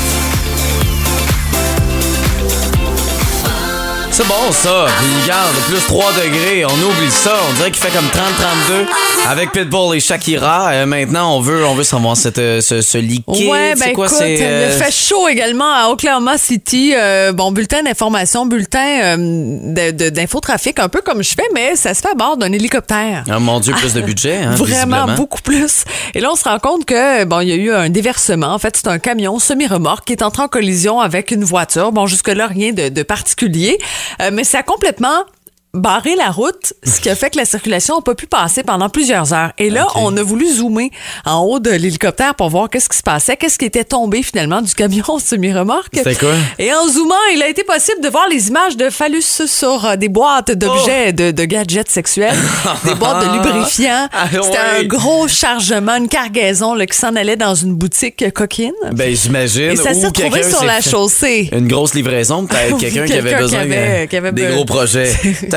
C'est 4.15 4.27
bon, 4.27 4.51
ça. 4.51 4.85
Puis 4.99 5.23
regarde, 5.23 5.55
plus 5.67 5.83
3 5.87 6.11
degrés. 6.13 6.63
On 6.65 6.69
oublie 6.69 7.09
ça. 7.09 7.33
On 7.49 7.53
dirait 7.53 7.71
qu'il 7.71 7.81
fait 7.81 7.89
comme 7.89 8.05
30-32 8.05 8.85
avec 9.27 9.51
Pitbull 9.51 9.95
et 9.97 9.99
Shakira. 9.99 10.69
Euh, 10.71 10.85
maintenant, 10.85 11.35
on 11.35 11.39
veut, 11.39 11.65
on 11.65 11.73
veut 11.73 11.83
savoir 11.83 12.15
cette, 12.15 12.37
euh, 12.37 12.61
ce, 12.61 12.81
ce 12.81 12.99
liquide. 12.99 13.49
Ouais, 13.49 13.73
ben 13.73 13.77
c'est 13.79 13.93
quoi, 13.93 14.05
écoute, 14.05 14.17
c'est, 14.19 14.37
euh, 14.39 14.69
il 14.71 14.83
fait 14.83 14.91
chaud 14.91 15.27
également 15.27 15.73
à 15.73 15.89
Oklahoma 15.89 16.37
City. 16.37 16.93
Euh, 16.95 17.31
bon, 17.31 17.51
bulletin 17.51 17.81
d'information, 17.81 18.45
bulletin 18.45 19.17
euh, 19.17 19.91
d'infotrafic, 20.11 20.77
un 20.77 20.89
peu 20.89 21.01
comme 21.01 21.23
je 21.23 21.33
fais, 21.33 21.47
mais 21.55 21.75
ça 21.75 21.95
se 21.95 22.01
fait 22.01 22.11
à 22.11 22.13
bord 22.13 22.37
d'un 22.37 22.51
hélicoptère. 22.51 23.23
Oh 23.35 23.39
mon 23.39 23.59
Dieu, 23.61 23.73
plus 23.73 23.95
de 23.95 24.01
budget, 24.05 24.37
hein, 24.43 24.51
Vraiment 24.51 25.07
beaucoup 25.15 25.41
plus. 25.41 25.85
Et 26.13 26.19
là, 26.19 26.29
on 26.31 26.35
se 26.35 26.43
rend 26.43 26.59
compte 26.59 26.85
que 26.85 27.23
bon, 27.23 27.39
il 27.39 27.49
y 27.49 27.51
a 27.51 27.55
eu 27.55 27.73
un 27.73 27.89
déversement. 27.89 28.53
En 28.53 28.59
fait, 28.59 28.77
c'est 28.77 28.89
un 28.89 28.99
camion 28.99 29.39
semi-remorque 29.39 30.05
qui 30.05 30.13
est 30.13 30.21
entré 30.21 30.43
en 30.43 30.47
collision 30.47 31.01
avec 31.01 31.31
une 31.31 31.43
voiture. 31.43 31.91
Bon, 31.91 32.05
jusque-là, 32.05 32.45
rien 32.45 32.73
de, 32.73 32.89
de 32.89 33.01
particulier. 33.01 33.79
Euh, 34.21 34.29
mais 34.31 34.43
ça 34.43 34.63
complètement 34.63 35.25
barré 35.75 36.15
la 36.15 36.29
route, 36.29 36.73
ce 36.83 36.99
qui 37.01 37.09
a 37.09 37.15
fait 37.15 37.31
que 37.31 37.37
la 37.37 37.45
circulation 37.45 37.95
n'a 37.95 38.01
pas 38.03 38.13
pu 38.13 38.27
passer 38.27 38.61
pendant 38.61 38.89
plusieurs 38.89 39.33
heures. 39.33 39.53
Et 39.57 39.71
là, 39.71 39.87
on 39.95 40.15
a 40.17 40.21
voulu 40.21 40.47
zoomer 40.47 40.91
en 41.25 41.39
haut 41.39 41.59
de 41.59 41.71
l'hélicoptère 41.71 42.35
pour 42.35 42.49
voir 42.49 42.69
qu'est-ce 42.69 42.87
qui 42.89 42.97
se 42.97 43.01
passait, 43.03 43.37
qu'est-ce 43.37 43.57
qui 43.57 43.65
était 43.65 43.83
tombé 43.83 44.21
finalement 44.21 44.61
du 44.61 44.71
camion 44.75 45.17
semi-remorque. 45.23 45.89
C'était 45.95 46.13
quoi? 46.13 46.33
Et 46.59 46.71
en 46.71 46.87
zoomant, 46.87 47.15
il 47.33 47.41
a 47.41 47.47
été 47.49 47.63
possible 47.63 48.01
de 48.01 48.09
voir 48.09 48.27
les 48.29 48.49
images 48.49 48.77
de 48.77 48.91
phallus 48.91 49.23
sur 49.47 49.85
euh, 49.85 49.95
des 49.95 50.09
boîtes 50.09 50.51
d'objets, 50.51 51.11
de, 51.11 51.31
de 51.31 51.45
gadgets 51.45 51.89
sexuels, 51.89 52.37
des 52.85 52.93
boîtes 52.93 53.25
de 53.27 53.33
lubrifiants. 53.33 54.07
Ah, 54.15 54.27
C'était 54.31 54.41
ouais. 54.57 54.79
un 54.79 54.83
gros 54.83 55.27
chargement, 55.27 55.95
une 55.95 56.07
cargaison 56.07 56.75
là, 56.75 56.85
qui 56.85 56.97
s'en 56.97 57.15
allait 57.15 57.35
dans 57.35 57.55
une 57.55 57.73
boutique 57.73 58.31
coquine. 58.33 58.71
Ben, 58.91 59.15
j'imagine. 59.15 59.71
Et 59.71 59.75
ça 59.75 59.93
s'est 59.93 60.07
retrouvé 60.07 60.29
quelqu'un 60.29 60.49
sur 60.49 60.63
la 60.65 60.81
chaussée. 60.81 61.49
Une 61.51 61.67
grosse 61.67 61.93
livraison, 61.95 62.45
peut-être 62.45 62.77
quelqu'un 62.79 63.05
qui 63.05 63.13
avait 63.13 63.35
besoin 63.35 63.65
qui 63.65 63.73
avait- 63.73 64.07
qui 64.07 64.15
avait 64.17 64.31
des 64.31 64.47
gros 64.47 64.65
projets. 64.65 65.11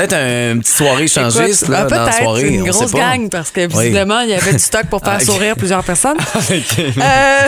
Peut-être 0.07 0.13
un- 0.21 0.51
une 0.53 0.59
petite 0.61 0.75
soirée 0.75 1.03
échangiste 1.03 1.63
Écoute, 1.63 1.67
là, 1.69 1.85
ben, 1.85 1.95
dans 1.97 2.03
la 2.05 2.11
soirée. 2.11 2.47
une 2.47 2.61
on 2.61 2.65
grosse 2.65 2.91
pas. 2.91 2.97
gang 2.99 3.29
parce 3.29 3.51
que 3.51 3.67
visiblement 3.67 4.19
il 4.21 4.29
y 4.29 4.33
avait 4.33 4.53
du 4.53 4.59
stock 4.59 4.85
pour 4.89 5.01
faire 5.01 5.13
Ah, 5.19 5.25
sourire 5.25 5.55
plusieurs 5.55 5.83
personnes. 5.83 6.17
Ok. 6.37 6.79
Euh, 6.79 7.47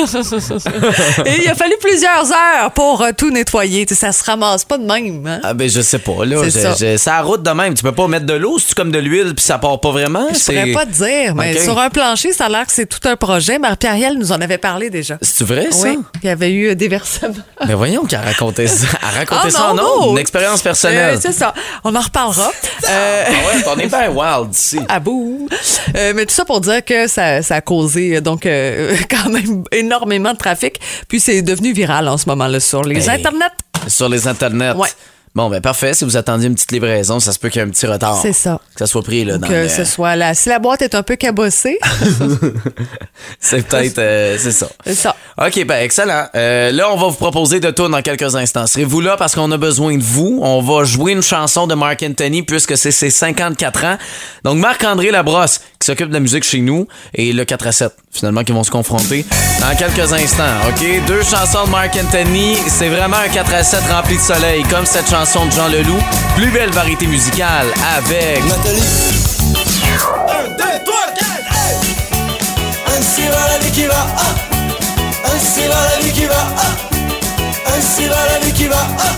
Et 1.26 1.42
il 1.42 1.48
a 1.48 1.54
fallu 1.54 1.74
plusieurs 1.80 2.30
heures 2.30 2.70
pour 2.74 3.02
euh, 3.02 3.10
tout 3.16 3.30
nettoyer. 3.30 3.86
Tu 3.86 3.94
sais, 3.94 4.00
ça 4.06 4.12
se 4.12 4.24
ramasse 4.24 4.64
pas 4.64 4.78
de 4.78 4.84
même. 4.84 5.26
hein? 5.26 5.40
Ah 5.42 5.54
ben 5.54 5.68
je 5.68 5.80
sais 5.80 5.98
pas 5.98 6.24
là, 6.24 6.42
Je- 6.44 6.50
ça. 6.50 6.74
je- 6.78 6.96
ça 6.96 7.20
route 7.22 7.42
de 7.42 7.50
même. 7.50 7.74
Tu 7.74 7.82
peux 7.82 7.92
pas 7.92 8.06
mettre 8.08 8.26
de 8.26 8.34
l'eau, 8.34 8.58
c'est 8.58 8.74
comme 8.74 8.90
de 8.90 8.98
l'huile 8.98 9.34
puis 9.34 9.44
ça 9.44 9.58
part 9.58 9.80
pas 9.80 9.90
vraiment? 9.90 10.26
Je 10.32 10.38
pourrais 10.44 10.72
pas 10.72 10.86
te 10.86 10.92
dire, 10.92 11.34
mais 11.34 11.58
sur 11.58 11.78
un 11.78 11.90
plancher, 11.90 12.32
ça 12.32 12.46
a 12.46 12.48
l'air 12.48 12.66
que 12.66 12.72
c'est 12.72 12.86
tout 12.86 13.06
un 13.08 13.16
projet. 13.16 13.58
Marie-Pierre 13.58 14.14
nous 14.16 14.32
en 14.32 14.40
avait 14.40 14.58
parlé 14.58 14.90
déjà. 14.90 15.18
C'est 15.22 15.44
vrai 15.44 15.68
ça? 15.70 15.88
Oui, 15.88 15.98
il 16.22 16.26
y 16.26 16.30
avait 16.30 16.52
eu 16.52 16.74
des 16.76 16.88
versements. 16.88 17.34
Mais 17.66 17.74
voyons 17.74 18.04
qu'elle 18.04 18.20
racontait 18.20 18.66
ça. 18.66 18.86
Elle 19.02 19.18
racontait 19.18 19.40
Ah, 19.48 19.50
ça 19.50 19.70
en 19.70 19.74
non, 19.74 20.12
une 20.12 20.18
expérience 20.18 20.62
personnelle. 20.62 21.16
Euh, 21.16 21.20
c'est 21.20 21.32
ça. 21.32 21.54
On 21.84 21.89
en 21.94 22.00
reparlera. 22.00 22.50
Euh, 22.88 23.24
Ah 23.28 23.30
ouais, 23.30 23.62
on 23.68 23.78
est 23.78 23.86
bien 23.88 24.10
wild 24.10 24.54
ici. 24.54 24.80
à 24.88 24.98
bout. 24.98 25.48
Euh, 25.96 26.12
mais 26.16 26.24
tout 26.24 26.34
ça 26.34 26.44
pour 26.46 26.60
dire 26.62 26.82
que 26.84 27.06
ça, 27.08 27.42
ça 27.42 27.56
a 27.56 27.60
causé 27.60 28.16
euh, 28.16 28.20
donc 28.22 28.46
euh, 28.46 28.96
quand 29.10 29.28
même 29.30 29.64
énormément 29.70 30.32
de 30.32 30.38
trafic. 30.38 30.80
Puis 31.06 31.20
c'est 31.20 31.42
devenu 31.42 31.72
viral 31.72 32.08
en 32.08 32.16
ce 32.16 32.26
moment-là 32.30 32.58
sur 32.58 32.82
les 32.82 33.08
Hey. 33.08 33.16
internets. 33.20 33.52
Sur 33.86 34.08
les 34.08 34.26
internets. 34.26 34.72
Ouais. 34.72 34.88
Bon, 35.34 35.48
ben 35.48 35.60
parfait. 35.60 35.94
Si 35.94 36.04
vous 36.04 36.16
attendiez 36.16 36.48
une 36.48 36.54
petite 36.54 36.72
livraison, 36.72 37.20
ça 37.20 37.30
se 37.32 37.38
peut 37.38 37.48
qu'il 37.50 37.60
y 37.60 37.64
ait 37.64 37.66
un 37.68 37.70
petit 37.70 37.86
retard. 37.86 38.18
C'est 38.20 38.32
ça. 38.32 38.60
Que 38.74 38.80
ça 38.80 38.86
soit 38.88 39.02
pris 39.02 39.24
là, 39.24 39.38
dans 39.38 39.46
Que 39.46 39.52
le- 39.52 39.68
ce 39.68 39.84
soit 39.84 40.16
là. 40.16 40.34
Si 40.34 40.48
la 40.48 40.58
boîte 40.58 40.82
est 40.82 40.94
un 40.96 41.04
peu 41.04 41.14
cabossée, 41.14 41.78
C'est 43.38 43.66
peut-être... 43.66 43.98
euh, 43.98 44.36
c'est 44.40 44.52
ça. 44.52 44.68
c'est 44.84 44.94
ça. 44.94 45.14
OK, 45.40 45.64
ben 45.66 45.82
excellent. 45.82 46.26
Euh, 46.34 46.70
là, 46.72 46.90
on 46.92 46.96
va 46.96 47.06
vous 47.08 47.14
proposer 47.16 47.60
de 47.60 47.70
tourner 47.70 47.96
dans 47.96 48.02
quelques 48.02 48.34
instants. 48.34 48.66
Serez-vous 48.66 49.00
là 49.00 49.16
parce 49.16 49.34
qu'on 49.34 49.50
a 49.52 49.56
besoin 49.56 49.96
de 49.96 50.02
vous? 50.02 50.38
On 50.42 50.60
va 50.60 50.84
jouer 50.84 51.12
une 51.12 51.22
chanson 51.22 51.66
de 51.66 51.74
Mark 51.74 52.02
Anthony 52.02 52.42
puisque 52.42 52.76
c'est 52.76 52.90
ses 52.90 53.10
54 53.10 53.84
ans. 53.84 53.98
Donc, 54.44 54.58
Marc-André 54.58 55.10
Labrosse, 55.10 55.60
qui 55.78 55.86
s'occupe 55.86 56.08
de 56.08 56.14
la 56.14 56.20
musique 56.20 56.44
chez 56.44 56.60
nous, 56.60 56.86
et 57.14 57.32
le 57.32 57.44
4 57.44 57.66
à 57.68 57.72
7, 57.72 57.92
finalement, 58.10 58.42
qui 58.44 58.52
vont 58.52 58.64
se 58.64 58.70
confronter 58.70 59.24
dans 59.60 59.74
quelques 59.76 60.12
instants. 60.12 60.42
OK? 60.68 61.06
Deux 61.06 61.22
chansons 61.22 61.64
de 61.66 61.70
Mark 61.70 61.96
Anthony. 61.96 62.56
C'est 62.68 62.88
vraiment 62.88 63.16
un 63.16 63.28
4 63.28 63.54
à 63.54 63.62
7 63.64 63.80
rempli 63.90 64.16
de 64.16 64.22
soleil, 64.22 64.62
comme 64.64 64.84
cette 64.84 65.08
chanson 65.08 65.19
de 65.20 65.50
Jean 65.50 65.68
Leloup. 65.68 65.98
Plus 66.34 66.50
belle 66.50 66.70
variété 66.70 67.06
musicale 67.06 67.66
avec... 67.94 68.42
Nathalie. 68.46 68.80
Un, 68.80 70.48
deux, 70.48 70.78
trois, 70.86 71.08
quatre, 71.14 71.44
hey! 71.52 71.76
Ainsi 72.86 73.22
va 73.28 73.48
la 73.52 73.58
vie 73.58 73.70
qui 73.70 73.84
va, 73.84 74.06
ah! 74.16 74.34
Ainsi 75.26 75.68
va 75.68 75.74
la 75.94 76.00
vie 76.02 76.12
qui 76.12 76.24
va, 76.24 76.46
ah! 76.56 76.72
Ainsi 77.76 78.06
va 78.06 78.16
la 78.32 78.38
vie 78.46 78.52
qui 78.52 78.66
va, 78.66 78.76
ah! 78.98 79.12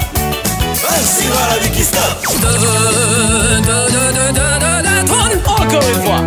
Ainsi 0.91 1.29
va 1.29 1.55
la 1.55 1.59
vie 1.63 1.71
qui 1.71 1.85
stop! 1.85 2.19
Encore 5.61 5.89
une 5.89 6.03
fois. 6.03 6.21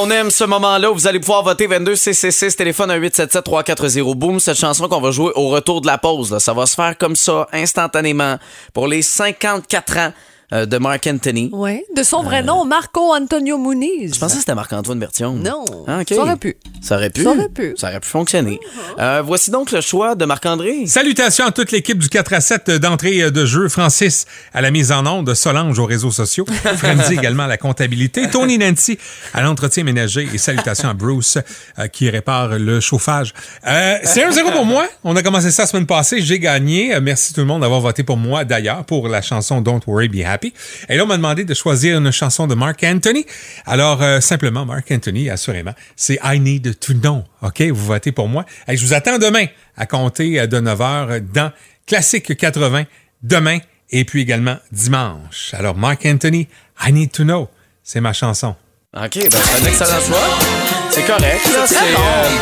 On 0.00 0.10
aime 0.10 0.30
ce 0.30 0.44
moment-là. 0.44 0.92
Où 0.92 0.94
vous 0.94 1.08
allez 1.08 1.18
pouvoir 1.18 1.42
voter 1.42 1.66
22 1.66 1.94
CC6 1.94 2.54
téléphone 2.54 2.88
à 2.90 2.96
877 2.96 3.42
340 3.42 4.16
boom. 4.16 4.38
Cette 4.38 4.56
chanson 4.56 4.86
qu'on 4.86 5.00
va 5.00 5.10
jouer 5.10 5.32
au 5.34 5.48
retour 5.48 5.80
de 5.80 5.88
la 5.88 5.98
pause 5.98 6.38
ça 6.38 6.52
va 6.52 6.66
se 6.66 6.76
faire 6.76 6.96
comme 6.96 7.16
ça 7.16 7.48
instantanément 7.52 8.38
pour 8.72 8.86
les 8.86 9.02
54 9.02 9.98
ans 9.98 10.12
euh, 10.52 10.66
de 10.66 10.78
Mark 10.78 11.06
Anthony. 11.06 11.50
Oui. 11.52 11.82
De 11.96 12.02
son 12.02 12.22
vrai 12.22 12.42
nom, 12.42 12.64
Marco 12.64 13.14
Antonio 13.14 13.58
Muniz. 13.58 14.10
Euh. 14.10 14.14
Je 14.14 14.18
pensais 14.18 14.34
que 14.34 14.40
c'était 14.40 14.54
Marc-Antoine 14.54 14.98
Berthiaume. 14.98 15.42
Non. 15.42 15.64
Ah, 15.86 16.00
ok. 16.00 16.08
Ça 16.08 16.22
aurait 16.22 16.36
pu. 16.36 16.56
Ça 16.80 16.96
aurait 16.96 17.10
pu. 17.10 17.22
Ça 17.22 17.30
aurait 17.30 17.48
pu. 17.48 17.74
Ça 17.76 17.88
aurait 17.88 18.00
pu 18.00 18.08
fonctionner. 18.08 18.60
Euh, 18.98 19.22
voici 19.24 19.50
donc 19.50 19.70
le 19.72 19.80
choix 19.80 20.14
de 20.14 20.24
Marc-André. 20.24 20.86
Salutations 20.86 21.46
à 21.46 21.52
toute 21.52 21.72
l'équipe 21.72 21.98
du 21.98 22.08
4 22.08 22.32
à 22.32 22.40
7 22.40 22.70
d'entrée 22.70 23.30
de 23.30 23.44
jeu. 23.44 23.68
Francis 23.68 24.26
à 24.52 24.60
la 24.60 24.70
mise 24.70 24.92
en 24.92 25.06
onde, 25.06 25.34
Solange 25.34 25.78
aux 25.78 25.84
réseaux 25.84 26.10
sociaux, 26.10 26.46
Frenzy 26.76 27.14
également 27.14 27.44
à 27.44 27.46
la 27.46 27.56
comptabilité, 27.56 28.28
Tony 28.30 28.58
Nancy 28.58 28.98
à 29.34 29.42
l'entretien 29.42 29.84
ménager 29.84 30.28
et 30.32 30.38
salutations 30.38 30.88
à 30.88 30.94
Bruce 30.94 31.38
euh, 31.78 31.88
qui 31.88 32.10
répare 32.10 32.58
le 32.58 32.80
chauffage. 32.80 33.34
Euh, 33.66 33.98
c'est 34.04 34.24
1-0 34.26 34.52
pour 34.52 34.64
moi. 34.64 34.86
On 35.04 35.16
a 35.16 35.22
commencé 35.22 35.50
ça 35.50 35.62
la 35.62 35.66
semaine 35.66 35.86
passée. 35.86 36.20
J'ai 36.20 36.38
gagné. 36.38 36.94
Euh, 36.94 37.00
merci 37.02 37.32
tout 37.32 37.40
le 37.40 37.46
monde 37.46 37.62
d'avoir 37.62 37.80
voté 37.80 38.02
pour 38.02 38.16
moi 38.16 38.44
d'ailleurs 38.44 38.84
pour 38.84 39.08
la 39.08 39.22
chanson 39.22 39.60
Don't 39.60 39.80
Worry 39.86 40.08
Be 40.08 40.24
Happy. 40.24 40.37
Et 40.88 40.96
là, 40.96 41.04
on 41.04 41.06
m'a 41.06 41.16
demandé 41.16 41.44
de 41.44 41.54
choisir 41.54 41.98
une 41.98 42.10
chanson 42.10 42.46
de 42.46 42.54
Mark 42.54 42.82
Anthony. 42.84 43.26
Alors, 43.66 44.02
euh, 44.02 44.20
simplement, 44.20 44.64
Mark 44.66 44.90
Anthony, 44.90 45.30
assurément, 45.30 45.74
c'est 45.96 46.18
I 46.24 46.40
Need 46.40 46.78
to 46.80 46.92
Know. 46.94 47.24
OK? 47.42 47.62
Vous 47.62 47.86
votez 47.86 48.12
pour 48.12 48.28
moi. 48.28 48.44
Et 48.68 48.76
je 48.76 48.84
vous 48.84 48.94
attends 48.94 49.18
demain 49.18 49.46
à 49.76 49.86
compter 49.86 50.40
euh, 50.40 50.46
de 50.46 50.60
9h 50.60 51.20
dans 51.32 51.52
Classique 51.86 52.36
80, 52.36 52.84
demain 53.22 53.58
et 53.90 54.04
puis 54.04 54.20
également 54.22 54.58
dimanche. 54.72 55.54
Alors, 55.54 55.74
Mark 55.76 56.04
Anthony, 56.04 56.48
I 56.86 56.92
Need 56.92 57.12
to 57.12 57.24
Know, 57.24 57.48
c'est 57.82 58.00
ma 58.00 58.12
chanson. 58.12 58.54
OK, 58.96 59.14
ben 59.14 59.30
c'est 59.30 59.62
un 59.62 59.66
excellent 59.68 60.00
choix. 60.06 60.38
C'est 60.90 61.06
correct. 61.06 61.40
là, 61.52 61.66
C'est 61.66 61.76
euh, 61.76 61.80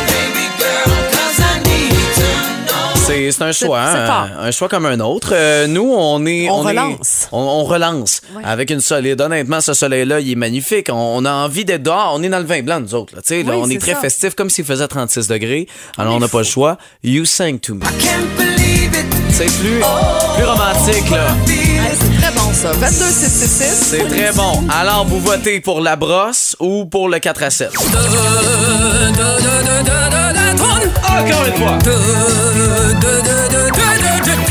c'est- 0.07 1.06
c'est 3.07 3.41
un 3.41 3.51
choix, 3.51 3.83
c'est 3.91 3.97
hein, 3.97 4.05
fort. 4.07 4.27
un 4.43 4.51
choix 4.51 4.67
comme 4.69 4.85
un 4.85 4.99
autre. 4.99 5.29
Euh, 5.33 5.67
nous, 5.67 5.91
on 5.95 6.25
est, 6.25 6.49
On 6.49 6.57
relance. 6.61 7.27
on, 7.31 7.39
on 7.39 7.63
relance 7.63 8.21
Ouais. 8.35 8.43
avec 8.45 8.69
une 8.69 8.81
solide. 8.81 9.21
Honnêtement, 9.21 9.61
ce 9.61 9.73
soleil-là, 9.73 10.19
il 10.19 10.31
est 10.31 10.35
magnifique. 10.35 10.87
On, 10.91 11.17
on 11.17 11.25
a 11.25 11.31
envie 11.31 11.65
d'être 11.65 11.83
dehors. 11.83 12.11
On 12.15 12.21
est 12.23 12.29
dans 12.29 12.39
le 12.39 12.45
vin 12.45 12.61
blanc, 12.61 12.79
nous 12.79 12.93
autres. 12.95 13.15
Là, 13.15 13.21
Tu 13.21 13.27
sais, 13.35 13.43
là, 13.43 13.53
Oui, 13.53 13.61
on 13.63 13.69
est 13.69 13.79
très 13.79 13.93
ça. 13.93 14.01
festif, 14.01 14.35
comme 14.35 14.49
s'il 14.49 14.65
faisait 14.65 14.87
36 14.87 15.27
degrés. 15.27 15.67
Alors, 15.97 16.15
on 16.15 16.19
n'a 16.19 16.27
pas 16.27 16.39
le 16.39 16.43
choix. 16.43 16.77
You 17.03 17.25
sang 17.25 17.57
to 17.61 17.75
me. 17.75 17.81
C'est 19.31 19.45
plus, 19.45 19.79
plus 20.35 20.43
romantique, 20.45 21.09
là. 21.11 21.27
C'est 21.45 22.21
très 22.21 22.31
bon, 22.33 22.51
ça. 22.53 22.71
22 22.71 22.89
666. 22.89 23.89
C'est 23.89 24.07
très 24.07 24.31
bon. 24.33 24.63
Alors, 24.69 25.05
vous 25.05 25.19
votez 25.19 25.59
pour 25.61 25.79
la 25.81 25.95
brosse 25.95 26.55
ou 26.59 26.85
pour 26.85 27.07
le 27.07 27.19
4 27.19 27.43
à 27.43 27.49
7? 27.51 27.69
Encore 31.19 31.45
une 31.47 31.53
fois. 31.55 31.77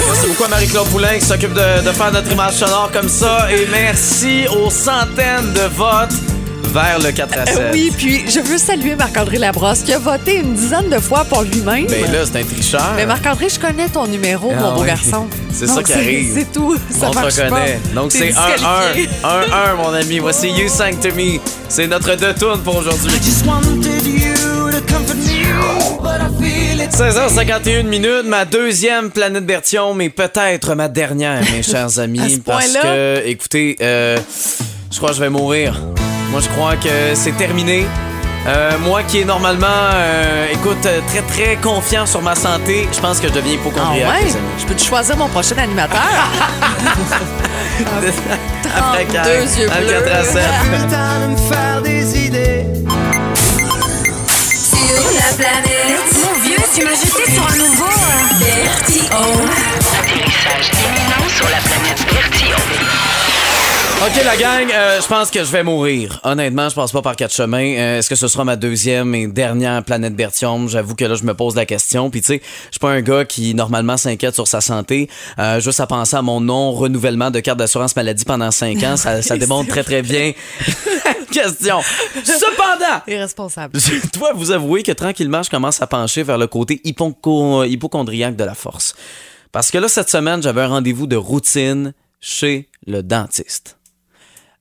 Merci 0.07 0.27
beaucoup 0.29 0.45
à 0.45 0.49
Marie-Claude 0.49 0.89
Poulain 0.89 1.19
qui 1.19 1.25
s'occupe 1.27 1.53
de, 1.53 1.85
de 1.85 1.93
faire 1.93 2.13
notre 2.13 2.31
image 2.33 2.55
sonore 2.55 2.91
comme 2.93 3.09
ça. 3.09 3.47
Et 3.53 3.67
merci 3.71 4.47
aux 4.49 4.71
centaines 4.71 5.53
de 5.55 5.69
votes 5.75 6.13
vers 6.73 6.99
le 6.99 7.11
4 7.13 7.39
à 7.39 7.47
7. 7.47 7.57
Euh, 7.59 7.71
oui, 7.73 7.93
puis 7.97 8.25
je 8.29 8.41
veux 8.41 8.59
saluer 8.59 8.97
Marc-André 8.97 9.39
Labrosse 9.39 9.81
qui 9.81 9.93
a 9.95 9.99
voté 9.99 10.37
une 10.37 10.55
dizaine 10.55 10.89
de 10.91 10.99
fois 10.99 11.25
pour 11.25 11.43
lui-même. 11.43 11.87
Ben 11.87 12.11
là, 12.13 12.19
c'est 12.31 12.41
un 12.41 12.45
tricheur. 12.45 12.93
Mais 12.97 13.07
Marc-André, 13.07 13.49
je 13.49 13.59
connais 13.61 13.89
ton 13.89 14.07
numéro, 14.07 14.53
Ah 14.57 14.61
mon 14.61 14.75
beau 14.75 14.81
ouais. 14.83 14.89
garçon. 14.89 15.27
C'est 15.53 15.67
ça 15.69 15.83
qui 15.83 15.93
arrive. 15.95 16.33
C'est 16.35 16.53
tout. 16.53 16.77
Ça 16.91 17.09
On 17.09 17.11
te 17.13 17.19
reconnaît. 17.19 17.49
pas. 17.95 17.95
Donc 18.01 18.13
c'est 18.13 18.29
1-1. 18.31 18.33
disqualifié. 18.33 19.09
1-1, 19.23 19.77
mon 19.77 19.93
ami. 19.95 20.19
Voici 20.19 20.49
You 20.51 20.69
Sang 20.69 20.91
to 21.03 21.15
Me. 21.15 21.39
C'est 21.69 21.87
notre 21.87 22.15
deux 22.17 22.35
tournes 22.35 22.61
pour 22.61 22.77
aujourd'hui. 22.77 23.11
16h51 26.91 27.83
minutes, 27.85 28.25
ma 28.27 28.45
deuxième 28.45 29.11
planète 29.11 29.45
Bertion, 29.45 29.95
mais 29.95 30.09
peut-être 30.09 30.75
ma 30.75 30.89
dernière, 30.89 31.41
mes 31.53 31.63
chers 31.65 31.99
amis. 31.99 32.21
À 32.21 32.29
ce 32.29 32.37
parce 32.39 32.73
que, 32.73 33.23
écoutez, 33.27 33.77
euh, 33.81 34.17
je 34.91 34.97
crois 34.97 35.11
que 35.11 35.17
je 35.17 35.21
vais 35.21 35.29
mourir. 35.31 35.81
Moi, 36.31 36.41
je 36.41 36.49
crois 36.49 36.77
que 36.77 37.15
c'est 37.15 37.37
terminé. 37.37 37.87
Euh, 38.47 38.79
moi 38.85 39.03
qui 39.03 39.19
est 39.21 39.25
normalement, 39.25 39.67
euh, 39.95 40.47
écoute, 40.53 40.87
très 41.09 41.23
très 41.23 41.57
confiant 41.57 42.07
sur 42.07 42.23
ma 42.23 42.37
santé, 42.37 42.87
je 42.93 43.01
pense 43.01 43.19
que 43.19 43.27
je 43.29 43.33
deviens 43.33 43.53
Ah 43.55 43.61
hypochondriaque, 43.69 44.09
ouais? 44.09 44.25
les 44.25 44.37
amis. 44.37 44.47
Je 44.59 44.65
peux 44.67 44.75
te 44.75 44.83
choisir 44.83 45.17
mon 45.17 45.27
prochain 45.29 45.57
animateur? 45.59 45.99
Après 48.77 49.05
32 49.05 49.13
quatre- 49.13 49.59
yeux 49.59 49.69
à 49.71 49.81
bleus. 49.81 49.89
4 50.05 50.15
à 50.15 50.25
7. 50.25 50.43
Sur 54.77 55.11
la 55.15 55.37
planète. 55.37 56.13
Mon 56.23 56.41
vieux, 56.43 56.57
tu 56.75 56.85
m'as 56.85 56.91
jeté 56.95 57.31
sur 57.33 57.47
un 57.47 57.57
nouveau. 57.57 57.85
euh, 57.85 58.39
Bertillon. 58.41 59.47
Atterrissage 59.99 60.71
imminent 60.85 61.29
sur 61.35 61.47
la 61.49 61.59
planète 61.59 62.05
Bertillon. 62.13 62.57
OK, 64.07 64.25
la 64.25 64.37
gang, 64.37 64.69
euh, 64.73 65.01
je 65.01 65.07
pense 65.07 65.31
que 65.31 65.41
je 65.43 65.51
vais 65.51 65.63
mourir. 65.63 66.21
Honnêtement, 66.23 66.69
je 66.69 66.75
passe 66.75 66.93
pas 66.93 67.01
par 67.01 67.17
quatre 67.17 67.35
chemins. 67.35 67.75
Euh, 67.77 67.99
Est-ce 67.99 68.11
que 68.11 68.15
ce 68.15 68.29
sera 68.29 68.45
ma 68.45 68.55
deuxième 68.55 69.15
et 69.15 69.27
dernière 69.27 69.83
planète 69.83 70.15
Bertium? 70.15 70.69
J'avoue 70.69 70.95
que 70.95 71.07
là, 71.07 71.15
je 71.15 71.25
me 71.25 71.33
pose 71.35 71.57
la 71.57 71.65
question. 71.65 72.11
Puis 72.11 72.21
tu 72.21 72.27
sais, 72.35 72.43
je 72.67 72.73
suis 72.73 72.79
pas 72.79 72.91
un 72.91 73.01
gars 73.01 73.25
qui, 73.25 73.55
normalement, 73.55 73.97
s'inquiète 73.97 74.35
sur 74.35 74.47
sa 74.47 74.61
santé. 74.61 75.09
Euh, 75.39 75.61
juste 75.61 75.81
à 75.81 75.87
penser 75.87 76.15
à 76.17 76.23
mon 76.23 76.41
non-renouvellement 76.43 77.31
de 77.31 77.41
carte 77.41 77.59
d'assurance 77.59 77.97
maladie 77.97 78.25
pendant 78.27 78.51
cinq 78.51 78.83
ans, 78.85 78.97
ça, 78.99 79.23
ça 79.23 79.37
démontre 79.39 79.71
très, 79.71 79.83
très 79.83 80.03
bien 80.03 80.33
question. 81.41 81.81
Cependant, 82.25 83.03
Irresponsable. 83.07 83.79
je 83.79 84.19
dois 84.19 84.33
vous 84.33 84.51
avouer 84.51 84.83
que 84.83 84.93
tranquillement, 84.93 85.43
je 85.43 85.51
commence 85.51 85.81
à 85.83 85.87
pencher 85.87 86.23
vers 86.23 86.39
le 86.39 86.47
côté 86.47 86.81
hypochondriaque 86.85 88.37
de 88.37 88.45
la 88.45 88.55
force. 88.55 88.95
Parce 89.53 89.71
que 89.71 89.79
là, 89.79 89.89
cette 89.89 90.11
semaine, 90.11 90.43
j'avais 90.43 90.63
un 90.63 90.69
rendez-vous 90.69 91.07
de 91.07 91.17
routine 91.17 91.93
chez 92.21 92.69
le 92.87 93.03
dentiste. 93.03 93.77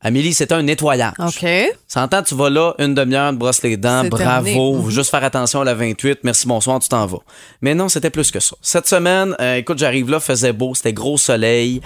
Amélie, 0.02 0.36
c'était 0.36 0.54
un 0.54 0.62
nettoyage. 0.62 1.14
OK. 1.18 1.48
S'entend, 1.88 2.22
tu 2.22 2.36
vas 2.36 2.52
là, 2.52 2.76
une 2.78 2.94
demi-heure, 2.94 3.32
te 3.32 3.38
brosses 3.38 3.64
les 3.64 3.76
dents, 3.76 4.02
C'est 4.04 4.10
bravo. 4.10 4.76
Mhm. 4.76 4.90
juste 4.92 5.10
faire 5.10 5.24
attention 5.24 5.62
à 5.62 5.64
la 5.64 5.74
28, 5.74 6.20
merci, 6.22 6.48
bonsoir, 6.48 6.80
tu 6.80 6.88
t'en 6.90 7.08
vas. 7.08 7.22
Mais 7.62 7.74
non, 7.74 7.90
c'était 7.90 8.12
plus 8.12 8.30
que 8.30 8.40
ça. 8.40 8.56
Cette 8.62 8.88
semaine, 8.88 9.36
euh, 9.40 9.56
écoute, 9.56 9.80
j'arrive 9.80 10.12
là, 10.12 10.20
faisait 10.20 10.54
beau, 10.54 10.76
c'était 10.76 10.94
gros 10.94 11.18
soleil, 11.18 11.82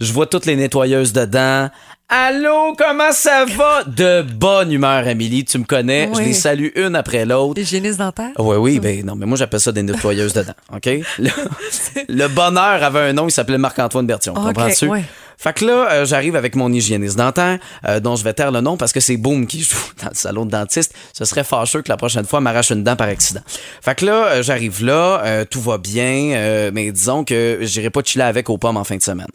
je 0.00 0.12
vois 0.12 0.26
toutes 0.26 0.46
les 0.46 0.54
nettoyeuses 0.54 1.12
dedans. 1.12 1.68
Allô, 2.08 2.74
comment 2.76 3.12
ça 3.12 3.44
va? 3.46 3.82
De 3.84 4.22
bonne 4.22 4.70
humeur, 4.70 5.08
Amélie, 5.08 5.44
tu 5.44 5.58
me 5.58 5.64
connais, 5.64 6.08
je 6.12 6.18
Oui. 6.18 6.24
les 6.26 6.32
salue 6.34 6.68
une 6.76 6.94
après 6.96 7.24
l'autre. 7.24 7.58
Hygiéniste 7.60 7.98
dentaire? 7.98 8.30
Oui, 8.38 8.56
oui, 8.56 8.78
ben 8.78 9.04
non, 9.04 9.16
mais 9.16 9.24
moi 9.26 9.36
j'appelle 9.38 9.58
ça 9.60 9.72
des 9.72 9.82
nettoyeuses 9.82 10.34
dedans, 10.34 10.52
OK? 10.74 10.84
Le, 11.18 11.30
le 12.08 12.28
bonheur 12.28 12.82
avait 12.82 13.00
un 13.00 13.12
nom, 13.14 13.26
il 13.26 13.30
s'appelait 13.32 13.58
Marc-Antoine 13.58 14.06
Bertion, 14.06 14.34
OK, 14.34 14.42
comprends-tu? 14.44 14.86
ouais. 14.86 15.04
Fait 15.38 15.52
que 15.52 15.64
là, 15.64 15.90
euh, 15.90 16.04
j'arrive 16.04 16.36
avec 16.36 16.56
mon 16.56 16.72
hygiéniste 16.72 17.16
dentaire, 17.16 17.58
euh, 17.86 18.00
dont 18.00 18.16
je 18.16 18.24
vais 18.24 18.32
taire 18.32 18.50
le 18.50 18.60
nom 18.60 18.76
parce 18.76 18.92
que 18.92 19.00
c'est 19.00 19.16
Boom 19.16 19.46
qui 19.46 19.62
joue 19.62 19.76
dans 20.02 20.08
le 20.08 20.14
salon 20.14 20.46
de 20.46 20.50
dentiste. 20.50 20.94
Ce 21.12 21.24
serait 21.24 21.44
fâcheux 21.44 21.82
que 21.82 21.88
la 21.88 21.96
prochaine 21.96 22.24
fois, 22.24 22.40
m'arrache 22.40 22.70
une 22.70 22.82
dent 22.82 22.96
par 22.96 23.08
accident. 23.08 23.42
Fait 23.82 23.94
que 23.94 24.06
là, 24.06 24.26
euh, 24.26 24.42
j'arrive 24.42 24.84
là, 24.84 25.44
tout 25.50 25.60
va 25.60 25.78
bien, 25.78 26.70
mais 26.72 26.90
disons 26.92 27.24
que 27.24 27.58
j'irai 27.62 27.90
pas 27.90 28.00
chiller 28.04 28.24
avec 28.24 28.48
aux 28.50 28.58
pommes 28.58 28.76
en 28.76 28.84
fin 28.84 28.96
de 28.96 29.02
semaine. 29.02 29.28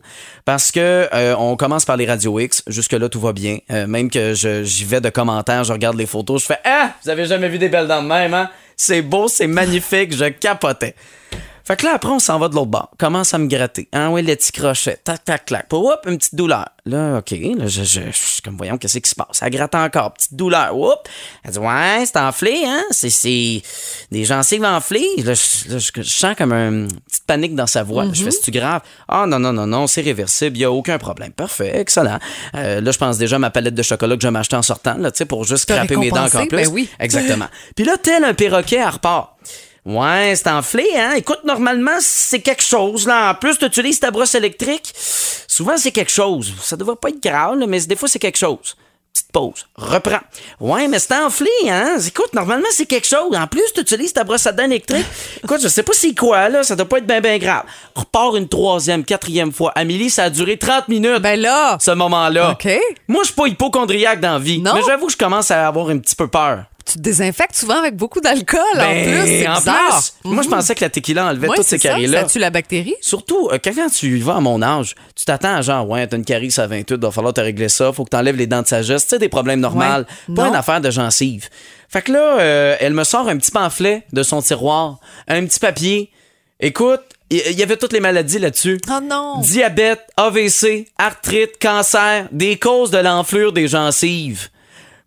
Parce 0.45 0.71
que 0.71 1.07
on 1.35 1.55
commence 1.55 1.85
par 1.85 1.97
les 1.97 2.05
Radio 2.05 2.39
X, 2.39 2.63
jusque-là, 2.67 3.09
tout 3.09 3.19
va 3.19 3.33
bien. 3.33 3.59
Même 3.69 4.09
que 4.09 4.33
j'y 4.33 4.85
vais 4.85 5.01
de 5.01 5.09
commentaires, 5.09 5.63
je 5.63 5.73
regarde 5.73 5.97
les 5.97 6.05
photos, 6.05 6.41
je 6.41 6.47
fais 6.47 6.59
«Ah! 6.65 6.91
Vous 7.03 7.09
avez 7.09 7.25
jamais 7.25 7.49
vu 7.49 7.57
des 7.57 7.69
belles 7.69 7.87
dents 7.87 8.01
de 8.01 8.07
même, 8.07 8.33
hein? 8.33 8.49
C'est 8.75 9.01
beau, 9.01 9.27
c'est 9.27 9.47
magnifique, 9.47 10.15
je 10.15 10.25
capotais.» 10.25 10.95
Fait 11.69 11.75
que 11.77 11.85
là, 11.85 11.91
après, 11.93 12.09
on 12.09 12.17
s'en 12.17 12.39
va 12.39 12.49
de 12.49 12.55
l'autre 12.55 12.65
bord. 12.71 12.89
Commence 12.97 13.31
à 13.35 13.37
me 13.37 13.45
gratter. 13.45 13.87
Ah 13.91 14.09
oui, 14.09 14.23
le 14.23 14.35
petit 14.35 14.51
crochet. 14.51 14.97
Tac, 15.03 15.23
tac, 15.23 15.45
clac. 15.45 15.67
Oup, 15.71 15.99
une 16.07 16.17
petite 16.17 16.33
douleur. 16.33 16.65
Là, 16.87 17.17
OK. 17.19 17.29
Là, 17.29 17.67
je, 17.67 17.83
je, 17.83 18.41
comme, 18.43 18.57
voyons, 18.57 18.79
qu'est-ce 18.79 18.97
qui 18.97 19.07
se 19.07 19.13
passe? 19.13 19.41
Elle 19.43 19.51
gratte 19.51 19.75
encore. 19.75 20.13
Petite 20.13 20.33
douleur. 20.33 20.75
Oup. 20.75 20.95
Elle 21.43 21.51
dit, 21.51 21.59
ouais, 21.59 22.03
c'est 22.07 22.17
enflé, 22.17 22.63
hein? 22.65 22.81
C'est, 22.89 23.11
c'est 23.11 23.61
des 24.09 24.25
gencives 24.25 24.63
enflées. 24.65 25.05
Là, 25.17 25.35
je, 25.35 25.71
là, 25.73 25.77
je- 25.77 25.91
je 26.01 26.09
sens 26.09 26.35
comme 26.35 26.53
une 26.53 26.87
petite 27.07 27.25
panique 27.27 27.53
dans 27.53 27.67
sa 27.67 27.83
voix. 27.83 28.05
Je 28.11 28.23
fais, 28.23 28.31
c'est-tu 28.31 28.49
grave? 28.49 28.81
Ah, 29.07 29.25
non, 29.27 29.37
non, 29.37 29.53
non, 29.53 29.67
non, 29.67 29.85
c'est 29.85 30.01
réversible. 30.01 30.57
Il 30.57 30.61
n'y 30.61 30.65
a 30.65 30.71
aucun 30.71 30.97
problème. 30.97 31.33
Parfait. 31.33 31.79
Excellent. 31.79 32.17
Euh, 32.55 32.81
là, 32.81 32.91
je 32.91 32.97
pense 32.97 33.19
déjà 33.19 33.35
à 33.35 33.39
ma 33.39 33.51
palette 33.51 33.75
de 33.75 33.83
chocolat 33.83 34.15
que 34.15 34.23
je 34.23 34.27
vais 34.27 34.31
m'acheter 34.31 34.55
en 34.55 34.63
sortant, 34.63 34.95
là, 34.97 35.11
tu 35.11 35.19
sais, 35.19 35.25
pour 35.25 35.43
juste 35.43 35.69
craper 35.69 35.97
mes 35.97 36.09
dents 36.09 36.25
encore 36.25 36.47
plus. 36.47 36.57
Ben 36.57 36.67
oui. 36.71 36.89
Exactement. 36.99 37.45
Puis 37.75 37.85
là, 37.85 37.93
tel 38.01 38.23
un 38.23 38.33
perroquet, 38.33 38.77
elle 38.77 38.89
repart. 38.89 39.35
Ouais, 39.85 40.33
c'est 40.35 40.49
enflé, 40.49 40.85
hein? 40.95 41.13
Écoute, 41.15 41.39
normalement, 41.45 41.97
c'est 41.99 42.41
quelque 42.41 42.63
chose, 42.63 43.07
là. 43.07 43.31
En 43.31 43.35
plus, 43.35 43.57
tu 43.57 43.65
utilises 43.65 43.99
ta 43.99 44.11
brosse 44.11 44.35
électrique. 44.35 44.93
Souvent, 45.47 45.77
c'est 45.77 45.91
quelque 45.91 46.11
chose. 46.11 46.53
Ça 46.61 46.75
devrait 46.75 46.95
pas 46.95 47.09
être 47.09 47.21
grave, 47.23 47.57
là, 47.57 47.65
mais 47.67 47.79
des 47.81 47.95
fois, 47.95 48.07
c'est 48.07 48.19
quelque 48.19 48.37
chose. 48.37 48.75
Petite 49.11 49.31
pause. 49.31 49.65
Reprends. 49.75 50.19
Ouais, 50.59 50.87
mais 50.87 50.99
c'est 50.99 51.15
enflé, 51.15 51.49
hein? 51.67 51.97
Écoute, 52.05 52.31
normalement, 52.33 52.67
c'est 52.71 52.85
quelque 52.85 53.07
chose. 53.07 53.35
En 53.35 53.47
plus, 53.47 53.63
tu 53.73 53.81
utilises 53.81 54.13
ta 54.13 54.23
brosse 54.23 54.45
à 54.45 54.51
dents 54.51 54.65
électrique. 54.65 55.05
Écoute, 55.43 55.61
je 55.61 55.67
sais 55.67 55.81
pas 55.81 55.93
c'est 55.93 56.13
quoi, 56.13 56.47
là. 56.49 56.61
Ça 56.61 56.75
doit 56.75 56.87
pas 56.87 56.99
être 56.99 57.07
bien, 57.07 57.19
bien 57.19 57.37
grave. 57.39 57.63
Repars 57.95 58.35
une 58.35 58.47
troisième, 58.47 59.03
quatrième 59.03 59.51
fois. 59.51 59.71
Amélie, 59.73 60.11
ça 60.11 60.25
a 60.25 60.29
duré 60.29 60.57
30 60.57 60.89
minutes. 60.89 61.21
Ben 61.21 61.39
là. 61.39 61.77
Ce 61.81 61.91
moment-là. 61.91 62.51
OK. 62.51 62.69
Moi, 63.07 63.23
je 63.23 63.27
suis 63.27 63.35
pas 63.35 63.47
hypochondriaque 63.47 64.19
dans 64.19 64.33
la 64.33 64.39
vie. 64.39 64.59
Non? 64.59 64.73
Mais 64.75 64.81
j'avoue 64.85 65.07
que 65.07 65.13
je 65.13 65.17
commence 65.17 65.49
à 65.49 65.67
avoir 65.67 65.89
un 65.89 65.97
petit 65.97 66.15
peu 66.15 66.27
peur. 66.27 66.65
Tu 66.91 66.97
te 66.97 67.03
désinfectes 67.03 67.55
souvent 67.55 67.77
avec 67.77 67.95
beaucoup 67.95 68.19
d'alcool 68.19 68.59
en 68.75 68.77
Ben, 68.79 69.05
plus. 69.05 69.27
C'est 69.27 69.47
en 69.47 69.55
bizarre. 69.57 70.01
plus, 70.23 70.31
moi, 70.31 70.43
je 70.43 70.49
pensais 70.49 70.73
que 70.75 70.81
la 70.83 70.89
tequila 70.89 71.25
enlevait 71.27 71.47
Ouais, 71.49 71.55
toutes 71.55 71.65
ces 71.67 71.77
caries-là. 71.79 72.21
Ça 72.21 72.27
tue 72.27 72.39
la 72.39 72.49
bactérie. 72.49 72.95
Surtout, 73.01 73.49
euh, 73.51 73.59
quand, 73.63 73.71
tu 73.93 74.17
y 74.17 74.21
vas 74.21 74.37
à 74.37 74.39
mon 74.39 74.61
âge, 74.61 74.95
tu 75.15 75.25
t'attends 75.25 75.55
à 75.55 75.61
genre, 75.61 75.87
ouais, 75.87 76.07
t'as 76.07 76.17
une 76.17 76.25
carie 76.25 76.53
à 76.57 76.65
28, 76.67 76.95
va 76.99 77.11
falloir 77.11 77.33
te 77.33 77.41
régler 77.41 77.69
ça, 77.69 77.93
faut 77.93 78.03
que 78.05 78.09
t'enlèves 78.09 78.35
les 78.37 78.47
dents 78.47 78.61
de 78.63 78.67
sagesse, 78.67 79.03
tu 79.03 79.09
sais, 79.09 79.19
des 79.19 79.29
problèmes 79.29 79.59
normaux, 79.59 79.79
Ouais. 79.81 80.03
pas 80.35 80.43
Non. 80.43 80.49
une 80.49 80.55
affaire 80.55 80.81
de 80.81 80.89
gencive. 80.89 81.47
Fait 81.89 82.01
que 82.01 82.11
là, 82.11 82.39
euh, 82.39 82.75
elle 82.79 82.93
me 82.93 83.03
sort 83.03 83.27
un 83.29 83.37
petit 83.37 83.51
pamphlet 83.51 84.03
de 84.11 84.23
son 84.23 84.41
tiroir, 84.41 84.97
un 85.27 85.45
petit 85.45 85.59
papier. 85.59 86.11
Écoute, 86.59 87.01
il 87.29 87.41
il 87.51 87.59
y 87.59 87.63
avait 87.63 87.77
toutes 87.77 87.93
les 87.93 87.99
maladies 87.99 88.39
là-dessus. 88.39 88.79
Oh 88.89 88.99
non. 89.01 89.39
Diabète, 89.41 90.01
AVC, 90.17 90.87
arthrite, 90.97 91.59
cancer, 91.61 92.27
des 92.31 92.57
causes 92.57 92.89
de 92.91 92.97
l'enflure 92.97 93.53
des 93.53 93.67
gencives. 93.67 94.49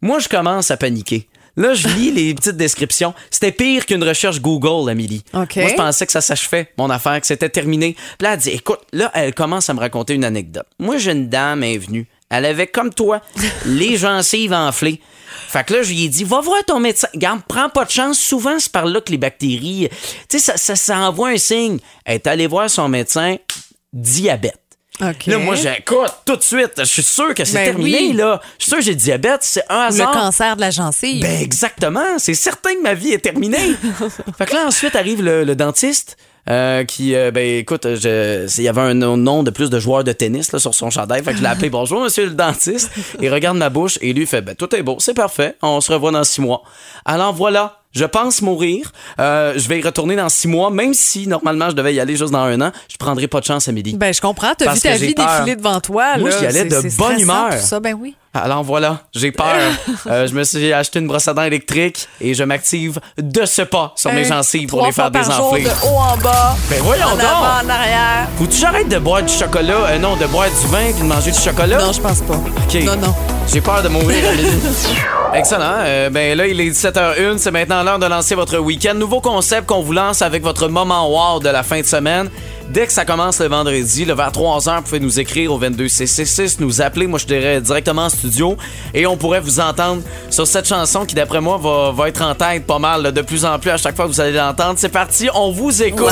Moi, 0.01 0.19
je 0.21 0.29
commence 0.29 0.71
à 0.71 0.77
paniquer. 0.77 1.29
Là, 1.57 1.75
je 1.75 1.89
lis 1.89 2.11
les 2.11 2.35
petites 2.35 2.57
descriptions. 2.57 3.15
C'était 3.31 3.53
pire 3.53 3.85
qu'une 3.85 4.03
recherche 4.03 4.41
Google, 4.41 4.89
Amélie. 4.91 5.23
OK. 5.35 5.57
Moi, 5.57 5.69
je 5.69 5.75
pensais 5.75 6.07
que 6.07 6.13
ça 6.13 6.21
s'achevait, 6.21 6.73
mon 6.79 6.89
affaire, 6.89 7.21
que 7.21 7.27
c'était 7.27 7.49
terminé. 7.49 7.95
Puis 7.95 8.25
là, 8.25 8.35
elle 8.35 8.39
dit, 8.39 8.51
écoute, 8.51 8.81
là, 8.93 9.11
elle 9.15 9.35
commence 9.35 9.69
à 9.69 9.75
me 9.75 9.81
raconter 9.81 10.15
une 10.15 10.25
anecdote. 10.25 10.67
Moi, 10.79 10.97
j'ai 10.99 11.13
une 11.13 11.29
dame 11.29 11.63
est 11.63 11.79
venue. 11.79 12.07
Elle 12.31 12.47
avait, 12.47 12.67
comme 12.67 12.95
toi, 12.95 13.21
les 13.67 13.99
gencives 13.99 14.55
enflées. 14.55 15.01
Fait 15.49 15.65
que 15.65 15.75
là, 15.75 15.83
je 15.83 15.91
lui 15.91 16.05
ai 16.05 16.09
dit, 16.09 16.25
va 16.25 16.41
voir 16.41 16.65
ton 16.65 16.81
médecin. 16.81 17.09
Garde, 17.15 17.43
prends 17.47 17.69
pas 17.69 17.85
de 17.85 17.91
chance. 17.91 18.19
Souvent, 18.19 18.59
c'est 18.59 18.73
par 18.73 18.87
là 18.87 19.03
que 19.03 19.11
les 19.11 19.19
bactéries, 19.19 19.89
tu 20.29 20.39
sais, 20.39 20.39
ça, 20.39 20.57
ça, 20.57 20.77
ça 20.77 20.99
envoie 21.01 21.31
un 21.31 21.37
signe. 21.37 21.79
Elle 22.07 22.15
est 22.15 22.27
allée 22.27 22.47
voir 22.47 22.71
son 22.71 22.89
médecin, 22.89 23.37
diabète. 23.93 24.62
Là, 25.27 25.39
moi, 25.39 25.55
j'écoute 25.57 26.13
tout 26.25 26.37
de 26.37 26.43
suite. 26.43 26.73
Je 26.79 26.85
suis 26.85 27.03
sûr 27.03 27.35
que 27.35 27.45
c'est 27.45 27.55
Ben 27.59 27.65
terminé, 27.75 27.99
oui. 27.99 28.13
là. 28.13 28.41
Je 28.59 28.65
suis 28.65 28.71
sûr 28.71 28.79
que 28.79 28.85
j'ai 28.85 28.91
le 28.93 28.97
diabète. 28.97 29.41
C'est 29.43 29.65
un 29.69 29.83
Le 29.89 29.95
hasard. 29.95 30.13
cancer 30.13 30.57
de 30.57 30.61
la 30.61 30.71
gencive. 30.71 31.23
Ben 31.23 31.41
exactement, 31.43 32.19
c'est 32.19 32.35
certain 32.35 32.75
que 32.75 32.83
ma 32.83 32.95
vie 32.95 33.13
est 33.13 33.19
terminée. 33.19 33.75
fait 34.39 34.47
que 34.47 34.55
là 34.55 34.67
ensuite 34.67 34.95
arrive 34.97 35.23
le, 35.23 35.45
le 35.45 35.55
dentiste 35.57 36.17
euh, 36.49 36.85
qui 36.85 37.15
euh, 37.15 37.31
ben 37.31 37.59
écoute, 37.59 37.85
il 37.87 38.63
y 38.63 38.69
avait 38.69 38.81
un 38.81 38.95
nom 38.95 39.43
de 39.43 39.51
plus 39.51 39.71
de 39.71 39.79
joueurs 39.79 40.03
de 40.05 40.13
tennis 40.13 40.51
là, 40.53 40.59
sur 40.59 40.75
son 40.75 40.91
chandail, 40.91 41.23
fait 41.23 41.31
que 41.33 41.37
je 41.39 41.43
l'ai 41.43 41.49
appelé 41.49 41.71
bonjour 41.71 42.03
monsieur 42.03 42.25
le 42.25 42.33
dentiste. 42.33 42.91
Il 43.21 43.33
regarde 43.33 43.57
ma 43.57 43.71
bouche 43.71 43.97
et 44.01 44.13
lui 44.13 44.27
fait 44.27 44.41
ben 44.43 44.55
tout 44.57 44.75
est 44.75 44.83
beau, 44.83 44.97
c'est 44.99 45.15
parfait, 45.15 45.57
on 45.63 45.81
se 45.81 45.93
revoit 45.93 46.11
dans 46.11 46.25
six 46.25 46.41
mois. 46.41 46.63
Alors 47.05 47.33
voilà. 47.33 47.82
Je 47.93 48.05
pense 48.05 48.43
mourir. 48.43 48.93
Euh, 49.19 49.55
je 49.57 49.69
vais 49.69 49.79
y 49.79 49.83
retourner 49.83 50.17
dans 50.17 50.29
six 50.29 50.49
mois, 50.49 50.71
même 50.71 50.95
si 50.95 51.27
normalement 51.27 51.71
je 51.71 51.75
devais 51.75 51.95
y 51.95 52.01
aller 52.01 52.17
juste 52.17 52.33
dans 52.33 52.39
un 52.39 52.61
an. 52.61 52.73
Je 52.91 52.97
prendrai 52.97 53.29
pas 53.29 53.41
de 53.41 53.45
chance, 53.45 53.69
Amélie. 53.69 53.95
Ben, 53.97 54.13
je 54.13 54.21
comprends. 54.21 54.55
T'as 54.57 54.73
vu 54.73 54.81
ta 54.81 54.97
vie 54.97 55.15
défiler 55.15 55.57
devant 55.57 55.81
toi. 55.81 56.19
Moi, 56.19 56.31
j'y 56.31 56.47
allais 56.47 56.65
de 56.65 56.97
bonne 56.97 57.21
humeur. 57.21 57.51
tout 57.51 57.67
ça, 57.67 57.81
ben 57.81 57.95
oui. 57.99 58.17
Alors 58.35 58.63
voilà, 58.65 59.01
j'ai 59.15 59.31
peur. 59.33 59.47
Euh, 60.07 60.27
je 60.27 60.35
me 60.35 60.43
suis 60.43 60.73
acheté 60.73 60.99
une 60.99 61.07
brosse 61.07 61.29
à 61.29 61.35
dents 61.35 61.43
électrique 61.45 62.09
et 62.21 62.35
je 62.35 62.43
m'active 62.43 62.99
de 63.19 63.45
ce 63.45 63.63
pas 63.63 63.93
sur 63.95 64.13
mes 64.13 64.25
gencives 64.25 64.69
pour 64.69 64.85
les 64.85 64.91
faire 64.93 65.11
désenfler. 65.11 65.63
de 65.63 65.69
haut 65.69 65.97
en 65.99 66.17
bas. 66.17 66.57
Ben 66.69 66.81
voyons 66.83 67.07
en 67.07 67.11
donc. 67.13 67.21
avant, 67.21 67.67
en 67.67 67.69
arrière. 67.69 68.29
Faut-tu 68.37 68.51
que 68.51 68.57
j'arrête 68.57 68.89
de 68.89 68.99
boire 68.99 69.23
du 69.23 69.33
chocolat? 69.33 69.75
Euh, 69.91 69.99
non, 69.99 70.17
de 70.17 70.27
boire 70.27 70.49
du 70.49 70.67
vin 70.69 70.93
puis 70.93 71.03
de 71.03 71.07
manger 71.07 71.31
du 71.31 71.39
chocolat? 71.39 71.79
Non, 71.79 71.93
je 71.93 72.01
pense 72.01 72.21
pas. 72.23 72.35
OK. 72.35 72.75
Non, 72.85 72.97
non. 72.97 73.15
J'ai 73.53 73.61
peur 73.61 73.83
de 73.83 73.89
mourir, 73.89 74.29
Amélie. 74.29 74.49
Excellent. 75.35 75.77
Euh, 75.81 76.11
ben 76.11 76.37
là, 76.37 76.47
il 76.47 76.61
est 76.61 76.71
17h01. 76.71 77.39
C'est 77.39 77.51
maintenant 77.53 77.83
l'heure 77.83 77.99
de 77.99 78.07
lancer 78.07 78.35
votre 78.35 78.59
week-end. 78.59 78.95
Nouveau 78.95 79.21
concept 79.21 79.67
qu'on 79.67 79.83
vous 79.83 79.93
lance 79.93 80.21
avec 80.23 80.43
votre 80.43 80.69
moment 80.69 81.09
wow 81.09 81.39
de 81.39 81.49
la 81.49 81.63
fin 81.63 81.81
de 81.81 81.87
semaine. 81.87 82.29
Dès 82.73 82.87
que 82.87 82.93
ça 82.93 83.05
commence 83.05 83.39
le 83.39 83.49
vendredi, 83.49 84.07
le 84.07 84.15
vers 84.15 84.31
3h, 84.31 84.77
vous 84.77 84.83
pouvez 84.83 85.01
nous 85.01 85.21
écrire 85.21 85.53
au 85.53 85.59
22666, 85.59 86.59
nous 86.59 86.81
appeler, 86.81 87.07
moi 87.07 87.19
je 87.19 87.27
dirais 87.27 87.61
directement 87.61 88.07
en 88.07 88.09
studio, 88.09 88.57
et 88.95 89.07
on 89.07 89.19
pourrait 89.19 89.41
vous 89.41 89.61
entendre 89.61 90.01
sur 90.31 90.47
cette 90.47 90.67
chanson 90.67 91.05
qui, 91.05 91.15
d'après 91.15 91.43
moi, 91.43 91.59
va, 91.59 91.93
va 91.93 92.09
être 92.09 92.23
en 92.23 92.35
tête 92.35 92.67
pas 92.67 92.79
mal, 92.79 93.03
là, 93.03 93.11
de 93.11 93.21
plus 93.21 93.45
en 93.45 93.59
plus 93.59 93.71
à 93.71 93.77
chaque 93.77 93.95
fois 93.95 94.07
que 94.07 94.11
vous 94.11 94.23
allez 94.23 94.33
l'entendre. 94.33 94.77
C'est 94.79 94.89
parti, 94.89 95.29
on 95.35 95.53
vous 95.53 95.83
écoute. 95.83 96.09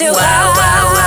Du 0.00 0.06
week-end 0.06 0.14
sur 0.14 0.14
wow, 0.14 0.54
wow, 0.54 0.94
wow. 0.94 0.99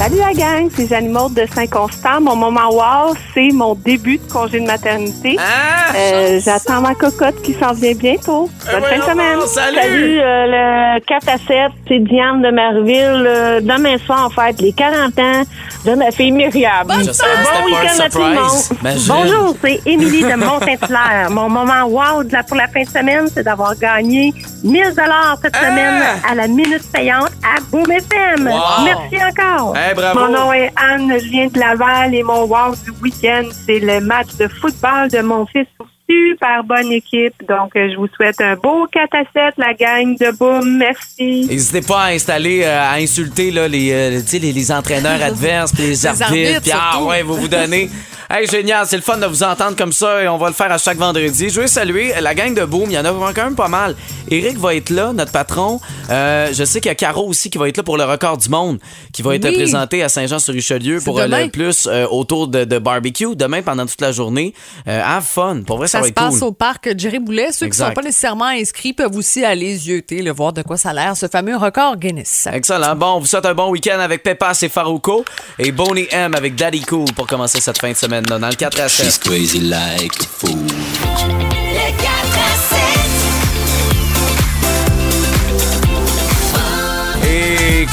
Salut 0.00 0.16
la 0.16 0.32
gang, 0.32 0.70
c'est 0.74 0.88
Jeanne 0.88 1.10
Maud 1.10 1.34
de 1.34 1.44
Saint-Constant. 1.54 2.22
Mon 2.22 2.34
moment 2.34 2.70
wow, 2.72 3.14
c'est 3.34 3.50
mon 3.52 3.74
début 3.74 4.16
de 4.16 4.32
congé 4.32 4.58
de 4.58 4.66
maternité. 4.66 5.36
Ah! 5.38 5.92
Euh, 5.94 6.40
J'attends 6.42 6.80
ma 6.80 6.94
cocotte 6.94 7.42
qui 7.42 7.52
s'en 7.52 7.74
vient 7.74 7.92
bientôt. 7.94 8.48
Bonne 8.72 8.82
fin 8.82 8.96
de 8.96 9.02
semaine. 9.02 9.38
donc, 9.38 9.48
salut! 9.48 10.18
euh, 10.20 10.94
le 10.96 11.00
4 11.00 11.28
à 11.28 11.36
7, 11.36 11.46
c'est 11.86 11.98
Diane 11.98 12.40
de 12.40 12.48
Merville. 12.50 13.24
Euh, 13.26 13.60
demain 13.60 13.98
soir, 13.98 14.30
on 14.30 14.30
fête 14.42 14.58
les 14.62 14.72
40 14.72 15.18
ans 15.18 15.42
de 15.84 15.94
ma 15.94 16.10
fille 16.10 16.32
Myriam. 16.32 16.86
Bon 16.86 16.94
week-end 16.94 18.02
à 18.02 18.08
tout 18.08 18.18
le 18.22 18.24
surprise. 18.34 18.70
monde. 18.70 18.78
Imagine. 18.80 19.12
Bonjour, 19.14 19.56
c'est 19.62 19.80
Émilie 19.84 20.22
de 20.22 20.34
Mont-Saint-Hilaire. 20.34 21.30
Mon 21.30 21.50
moment 21.50 21.84
wow 21.84 22.24
de 22.24 22.32
la- 22.32 22.42
pour 22.42 22.56
la 22.56 22.68
fin 22.68 22.82
de 22.84 22.88
semaine, 22.88 23.28
c'est 23.34 23.42
d'avoir 23.42 23.76
gagné 23.76 24.32
1000 24.64 24.94
dollars 24.96 25.36
cette 25.42 25.54
Ah! 25.60 25.66
semaine 25.66 26.02
à 26.30 26.34
la 26.34 26.46
minute 26.48 26.90
payante 26.90 27.32
à 27.44 27.60
Boom 27.70 27.84
FM. 27.90 28.46
Wow! 28.48 28.84
Merci 28.84 29.16
encore. 29.24 29.74
Eh. 29.92 30.14
Mon 30.14 30.28
nom 30.28 30.52
est 30.52 30.72
Anne, 30.76 31.12
je 31.18 31.28
viens 31.30 31.48
de 31.48 31.58
Laval 31.58 32.14
et 32.14 32.22
mon 32.22 32.44
wow 32.44 32.74
du 32.84 32.92
week-end, 33.02 33.48
c'est 33.66 33.80
le 33.80 34.00
match 34.00 34.36
de 34.36 34.46
football 34.46 35.08
de 35.08 35.20
mon 35.20 35.46
fils. 35.46 35.66
Super 36.10 36.64
bonne 36.64 36.90
équipe. 36.90 37.34
Donc, 37.48 37.76
euh, 37.76 37.88
je 37.92 37.96
vous 37.96 38.08
souhaite 38.08 38.40
un 38.40 38.56
beau 38.56 38.86
4 38.90 39.14
à 39.14 39.22
7, 39.32 39.54
la 39.58 39.74
gang 39.74 40.16
de 40.18 40.36
Boom. 40.36 40.78
Merci. 40.78 41.46
N'hésitez 41.46 41.82
pas 41.82 42.04
à 42.04 42.08
installer, 42.08 42.62
euh, 42.64 42.82
à 42.82 42.94
insulter 42.94 43.52
là, 43.52 43.68
les, 43.68 43.92
euh, 43.92 44.20
les, 44.32 44.52
les 44.52 44.72
entraîneurs 44.72 45.22
adverses, 45.22 45.72
puis 45.72 45.84
les, 45.84 46.06
arbitres, 46.06 46.26
arbitres, 46.26 46.62
puis 46.62 46.70
ah 46.74 46.90
surtout. 46.92 47.06
ouais, 47.06 47.22
vous 47.22 47.34
vous 47.36 47.48
donnez. 47.48 47.90
Hey, 48.32 48.46
génial, 48.46 48.86
c'est 48.86 48.94
le 48.94 49.02
fun 49.02 49.18
de 49.18 49.26
vous 49.26 49.42
entendre 49.42 49.74
comme 49.74 49.92
ça 49.92 50.22
et 50.22 50.28
on 50.28 50.38
va 50.38 50.46
le 50.46 50.54
faire 50.54 50.70
à 50.70 50.78
chaque 50.78 50.98
vendredi. 50.98 51.50
Je 51.50 51.62
veux 51.62 51.66
saluer 51.66 52.12
la 52.20 52.32
gang 52.32 52.54
de 52.54 52.64
Boom, 52.64 52.84
il 52.88 52.92
y 52.92 52.98
en 52.98 53.04
a 53.04 53.32
quand 53.34 53.42
même 53.42 53.56
pas 53.56 53.66
mal. 53.66 53.96
Eric 54.30 54.56
va 54.56 54.76
être 54.76 54.90
là, 54.90 55.12
notre 55.12 55.32
patron. 55.32 55.80
Euh, 56.10 56.52
je 56.52 56.62
sais 56.62 56.80
qu'il 56.80 56.90
y 56.90 56.92
a 56.92 56.94
Caro 56.94 57.26
aussi 57.26 57.50
qui 57.50 57.58
va 57.58 57.68
être 57.68 57.76
là 57.76 57.82
pour 57.82 57.96
le 57.96 58.04
record 58.04 58.38
du 58.38 58.48
monde, 58.48 58.78
qui 59.12 59.22
va 59.22 59.34
être 59.34 59.50
présenté 59.50 60.04
à 60.04 60.08
Saint-Jean-sur-Richelieu 60.08 61.00
pour 61.00 61.18
demain. 61.18 61.46
le 61.46 61.50
plus 61.50 61.88
euh, 61.90 62.06
autour 62.06 62.46
de, 62.46 62.62
de 62.62 62.78
barbecue, 62.78 63.34
demain 63.34 63.62
pendant 63.62 63.84
toute 63.84 64.00
la 64.00 64.12
journée. 64.12 64.54
Euh, 64.86 65.02
have 65.04 65.24
fun, 65.24 65.62
pour 65.66 65.78
vrai, 65.78 65.88
ça, 65.88 65.99
Ça 66.02 66.08
se 66.08 66.12
passe 66.12 66.38
cool. 66.38 66.48
au 66.48 66.52
parc 66.52 66.90
Jerry 66.96 67.18
Boulet. 67.18 67.52
Ceux 67.52 67.66
qui 67.66 67.78
ne 67.78 67.86
sont 67.86 67.92
pas 67.92 68.02
nécessairement 68.02 68.46
inscrits 68.46 68.92
peuvent 68.92 69.16
aussi 69.16 69.44
aller 69.44 69.76
zioter, 69.76 70.22
le 70.22 70.32
voir 70.32 70.52
de 70.52 70.62
quoi 70.62 70.76
ça 70.76 70.90
a 70.90 70.92
l'air, 70.92 71.16
ce 71.16 71.26
fameux 71.28 71.56
record 71.56 71.96
Guinness. 71.96 72.48
Excellent. 72.52 72.96
Bon, 72.96 73.14
on 73.14 73.20
vous 73.20 73.26
souhaite 73.26 73.46
un 73.46 73.54
bon 73.54 73.70
week-end 73.70 73.98
avec 74.00 74.22
Pepas 74.22 74.58
et 74.62 74.68
Farouko 74.68 75.24
et 75.58 75.72
Boney 75.72 76.08
M 76.10 76.34
avec 76.34 76.54
Daddy 76.54 76.82
Cool 76.82 77.12
pour 77.14 77.26
commencer 77.26 77.60
cette 77.60 77.78
fin 77.78 77.92
de 77.92 77.96
semaine 77.96 78.24
dans 78.24 78.38
le 78.38 78.54
4 78.54 78.80
à 78.80 78.88
7. 78.88 79.06
She's 79.06 79.18
crazy 79.18 79.60
like 79.60 80.12
a 80.20 80.26
fool. 80.26 81.59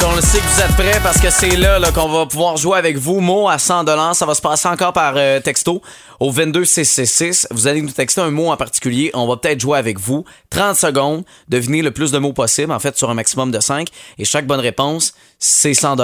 7. 0.00 0.04
Et 0.04 0.04
et 0.04 0.04
qu'on 0.04 0.14
le 0.14 0.20
sait 0.20 0.38
que 0.38 0.44
vous 0.44 0.60
êtes 0.60 0.76
prêts 0.76 1.00
parce 1.02 1.20
que 1.20 1.30
c'est 1.30 1.56
là, 1.56 1.78
là, 1.78 1.90
qu'on 1.92 2.08
va 2.08 2.26
pouvoir 2.26 2.56
jouer 2.56 2.78
avec 2.78 2.96
vous. 2.96 3.20
Mot 3.20 3.48
à 3.48 3.58
100 3.58 4.14
Ça 4.14 4.26
va 4.26 4.34
se 4.34 4.40
passer 4.40 4.68
encore 4.68 4.92
par 4.92 5.14
euh, 5.16 5.40
texto 5.40 5.82
au 6.20 6.30
22666. 6.30 7.48
Vous 7.50 7.66
allez 7.66 7.82
nous 7.82 7.90
texter 7.90 8.20
un 8.20 8.30
mot 8.30 8.50
en 8.50 8.56
particulier. 8.56 9.10
On 9.14 9.26
va 9.26 9.36
peut-être 9.36 9.60
jouer 9.60 9.78
avec 9.78 9.98
vous. 9.98 10.24
30 10.50 10.76
secondes. 10.76 11.24
Devinez 11.48 11.82
le 11.82 11.90
plus 11.90 12.12
de 12.12 12.18
mots 12.18 12.32
possible, 12.32 12.72
en 12.72 12.78
fait, 12.78 12.96
sur 12.96 13.10
un 13.10 13.14
maximum 13.14 13.50
de 13.50 13.60
5. 13.60 13.88
Et 14.18 14.24
chaque 14.24 14.46
bonne 14.46 14.60
réponse, 14.60 15.14
c'est 15.38 15.74
100 15.74 15.96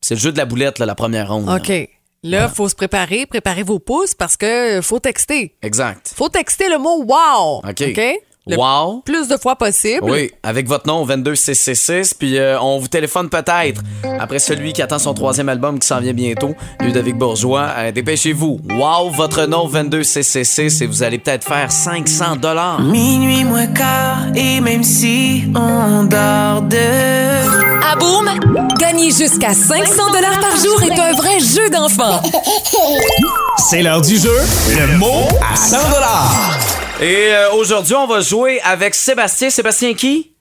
C'est 0.00 0.14
le 0.14 0.20
jeu 0.20 0.32
de 0.32 0.38
la 0.38 0.44
boulette, 0.44 0.78
là, 0.78 0.86
la 0.86 0.94
première 0.94 1.28
ronde. 1.28 1.46
là. 1.46 1.56
OK. 1.56 1.88
Là, 2.22 2.48
faut 2.50 2.68
se 2.68 2.74
préparer, 2.74 3.24
préparez 3.24 3.62
vos 3.62 3.78
pouces 3.78 4.14
parce 4.14 4.36
que 4.36 4.80
faut 4.82 4.98
texter. 4.98 5.56
Exact. 5.62 6.12
Faut 6.14 6.28
texter 6.28 6.68
le 6.68 6.78
mot 6.78 7.02
wow. 7.04 7.62
OK? 7.66 7.94
Le 8.50 8.56
Wow. 8.56 9.02
Plus 9.04 9.28
de 9.28 9.36
fois 9.36 9.56
possible. 9.56 10.00
Oui, 10.02 10.30
avec 10.42 10.66
votre 10.68 10.86
nom 10.86 11.02
au 11.02 11.06
22666. 11.06 12.14
Puis 12.14 12.38
euh, 12.38 12.58
on 12.60 12.78
vous 12.78 12.88
téléphone 12.88 13.28
peut-être 13.28 13.82
après 14.18 14.38
celui 14.38 14.72
qui 14.72 14.82
attend 14.82 14.98
son 14.98 15.14
troisième 15.14 15.48
album 15.48 15.78
qui 15.78 15.86
s'en 15.86 16.00
vient 16.00 16.12
bientôt, 16.12 16.54
Ludovic 16.80 17.16
Bourgeois. 17.16 17.68
Euh, 17.78 17.92
Dépêchez-vous. 17.92 18.60
Wow, 18.70 19.10
votre 19.10 19.46
nom 19.46 19.64
au 19.64 19.68
22666 19.68 20.82
et 20.82 20.86
vous 20.86 21.02
allez 21.02 21.18
peut-être 21.18 21.46
faire 21.46 21.70
500 21.72 22.36
dollars. 22.36 22.80
Minuit 22.80 23.44
moins 23.44 23.66
quart, 23.66 24.26
et 24.34 24.60
même 24.60 24.82
si 24.84 25.44
on 25.54 26.04
dort 26.04 26.62
de. 26.62 27.70
À 27.82 27.96
Boom, 27.96 28.28
gagner 28.78 29.10
jusqu'à 29.10 29.52
500 29.54 30.10
dollars 30.12 30.38
par 30.40 30.56
jour 30.56 30.82
est 30.82 30.98
un 31.00 31.12
vrai 31.12 31.40
jeu 31.40 31.68
d'enfant. 31.70 32.20
C'est 33.70 33.82
l'heure 33.82 34.00
du 34.00 34.16
jeu. 34.16 34.36
Le 34.78 34.98
mot 34.98 35.24
à 35.52 35.56
100 35.56 35.76
Et 37.00 37.32
euh, 37.32 37.52
aujourd'hui, 37.54 37.94
on 37.94 38.06
va 38.06 38.20
jouer 38.20 38.60
avec 38.60 38.94
Sébastien. 38.94 39.48
Sébastien 39.48 39.94
qui? 39.94 40.32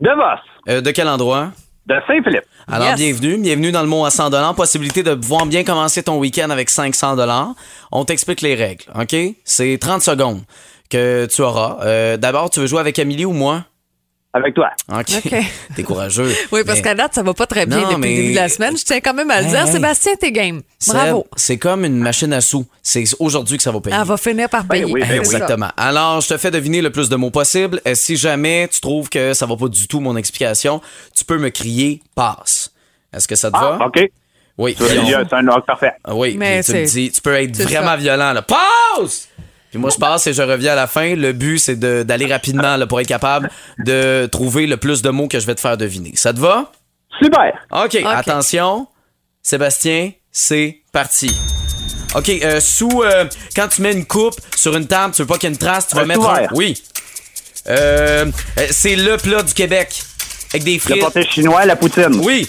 De 0.00 0.10
Vos. 0.10 0.72
Euh, 0.72 0.80
de 0.80 0.90
quel 0.92 1.08
endroit? 1.08 1.50
De 1.86 1.96
Saint-Philippe. 2.06 2.44
Alors, 2.68 2.86
Yes. 2.88 2.96
bienvenue. 2.96 3.38
Bienvenue 3.38 3.72
dans 3.72 3.82
le 3.82 3.88
mot 3.88 4.04
à 4.04 4.10
100 4.10 4.54
Possibilité 4.54 5.02
de 5.02 5.14
pouvoir 5.14 5.46
bien 5.46 5.64
commencer 5.64 6.04
ton 6.04 6.18
week-end 6.18 6.50
avec 6.50 6.70
500 6.70 7.16
On 7.90 8.04
t'explique 8.04 8.40
les 8.40 8.54
règles, 8.54 8.84
OK? 8.94 9.16
C'est 9.44 9.78
30 9.80 10.00
secondes 10.02 10.42
que 10.90 11.26
tu 11.26 11.42
auras. 11.42 11.78
Euh, 11.84 12.16
D'abord, 12.16 12.50
tu 12.50 12.60
veux 12.60 12.66
jouer 12.68 12.80
avec 12.80 13.00
Amélie 13.00 13.24
ou 13.24 13.32
moi? 13.32 13.64
Avec 14.36 14.54
toi. 14.54 14.70
OK. 14.92 15.22
T'es 15.76 15.82
courageux. 15.82 16.30
Oui, 16.52 16.60
parce 16.64 16.78
Mais- 16.78 16.82
qu'à 16.82 16.94
date, 16.94 17.14
ça 17.14 17.22
va 17.22 17.32
pas 17.32 17.46
très 17.46 17.64
bien 17.64 17.78
Non, 17.78 17.82
depuis 17.88 17.96
mais- 18.00 18.08
le 18.10 18.16
début 18.16 18.30
de 18.32 18.36
la 18.36 18.48
semaine. 18.50 18.76
Je 18.76 18.84
tiens 18.84 19.00
quand 19.00 19.14
même 19.14 19.30
à 19.30 19.40
le 19.40 19.46
Hey, 19.46 19.50
dire. 19.52 19.66
hey. 19.66 19.72
Sébastien, 19.72 20.12
t'es 20.20 20.30
game. 20.32 20.60
Bravo. 20.88 21.26
C'est 21.36 21.56
comme 21.56 21.84
une 21.84 21.96
machine 21.98 22.32
à 22.34 22.40
sous. 22.42 22.66
C'est 22.82 23.04
aujourd'hui 23.18 23.56
que 23.56 23.62
ça 23.62 23.70
va 23.72 23.80
payer. 23.80 23.96
Elle 23.98 24.06
va 24.06 24.16
finir 24.18 24.48
par 24.50 24.66
payer. 24.66 24.84
Ben 24.92 25.00
C'est 25.02 25.06
ça. 25.08 25.14
Exactement. 25.16 25.70
Alors, 25.76 26.20
je 26.20 26.28
te 26.28 26.36
fais 26.36 26.50
deviner 26.50 26.82
le 26.82 26.90
plus 26.90 27.08
de 27.08 27.16
mots 27.16 27.30
possible. 27.30 27.80
Et 27.86 27.94
si 27.94 28.16
jamais 28.16 28.68
tu 28.70 28.80
trouves 28.80 29.08
que 29.08 29.32
ça 29.32 29.46
va 29.46 29.56
pas 29.56 29.68
du 29.68 29.88
tout 29.88 30.00
mon 30.00 30.16
explication, 30.16 30.80
tu 31.14 31.24
peux 31.24 31.38
me 31.38 31.48
crier 31.48 32.02
passe. 32.14 32.70
Est-ce 33.14 33.26
que 33.26 33.36
ça 33.36 33.50
te 33.50 33.56
va? 33.56 33.78
Ah, 33.80 33.86
OK. 33.86 34.00
Oui. 34.58 34.76
C'est 34.78 35.32
un 35.34 35.50
rock 35.50 35.66
parfait. 35.66 35.92
Ah 36.04 36.14
oui, 36.14 36.34
Mais 36.38 36.62
tu 36.62 36.72
me 36.72 36.84
dis, 36.86 37.10
tu 37.10 37.20
peux 37.20 37.34
être 37.34 37.56
vraiment 37.56 37.88
ça. 37.90 37.96
violent. 37.96 38.32
Là. 38.32 38.42
Passe! 38.42 39.28
Puis 39.70 39.78
moi, 39.78 39.90
je 39.90 39.96
passe 39.98 40.26
et 40.26 40.32
je 40.32 40.42
reviens 40.42 40.72
à 40.72 40.76
la 40.76 40.86
fin. 40.86 41.14
Le 41.16 41.32
but, 41.32 41.58
c'est 41.58 41.76
de- 41.76 42.02
d'aller 42.02 42.26
rapidement 42.26 42.76
là, 42.76 42.86
pour 42.86 43.00
être 43.00 43.06
capable 43.08 43.50
de 43.84 44.26
trouver 44.30 44.66
le 44.66 44.76
plus 44.76 45.02
de 45.02 45.10
mots 45.10 45.28
que 45.28 45.38
je 45.40 45.46
vais 45.46 45.54
te 45.54 45.60
faire 45.60 45.76
deviner. 45.76 46.12
Ça 46.14 46.32
te 46.32 46.38
va? 46.40 46.72
Super. 47.22 47.52
OK, 47.72 47.94
attention. 48.06 48.86
Sébastien, 49.42 50.10
c'est 50.32 50.78
parti. 50.92 51.30
OK, 52.14 52.28
euh, 52.30 52.60
sous... 52.60 53.02
euh, 53.02 53.24
quand 53.54 53.68
tu 53.68 53.82
mets 53.82 53.92
une 53.92 54.06
coupe 54.06 54.36
sur 54.56 54.76
une 54.76 54.86
table, 54.86 55.14
tu 55.14 55.22
veux 55.22 55.26
pas 55.28 55.34
qu'il 55.38 55.48
y 55.48 55.52
ait 55.52 55.54
une 55.54 55.58
trace, 55.58 55.88
tu 55.88 55.96
vas 55.96 56.02
Un 56.02 56.06
mettre... 56.06 56.28
Un... 56.28 56.46
Oui. 56.52 56.82
Euh, 57.68 58.26
euh, 58.58 58.66
c'est 58.70 58.96
le 58.96 59.16
plat 59.16 59.42
du 59.42 59.52
Québec. 59.52 60.00
Avec 60.52 60.62
des 60.64 60.74
Le 60.74 60.78
frites. 60.80 61.00
pâté 61.00 61.26
chinois, 61.28 61.64
la 61.66 61.76
poutine. 61.76 62.20
Oui. 62.22 62.48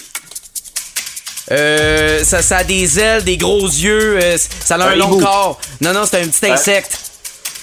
Euh, 1.50 2.22
ça, 2.24 2.42
ça 2.42 2.58
a 2.58 2.64
des 2.64 2.98
ailes, 3.00 3.24
des 3.24 3.36
gros 3.36 3.66
yeux, 3.66 4.18
euh, 4.22 4.36
ça 4.64 4.74
a 4.76 4.78
un, 4.78 4.92
Un 4.92 4.96
long 4.96 5.06
hibou. 5.08 5.20
corps. 5.24 5.60
Non, 5.80 5.92
non, 5.92 6.02
c'est 6.10 6.20
un 6.20 6.26
petit 6.28 6.46
Euh, 6.46 6.52
insecte. 6.54 6.98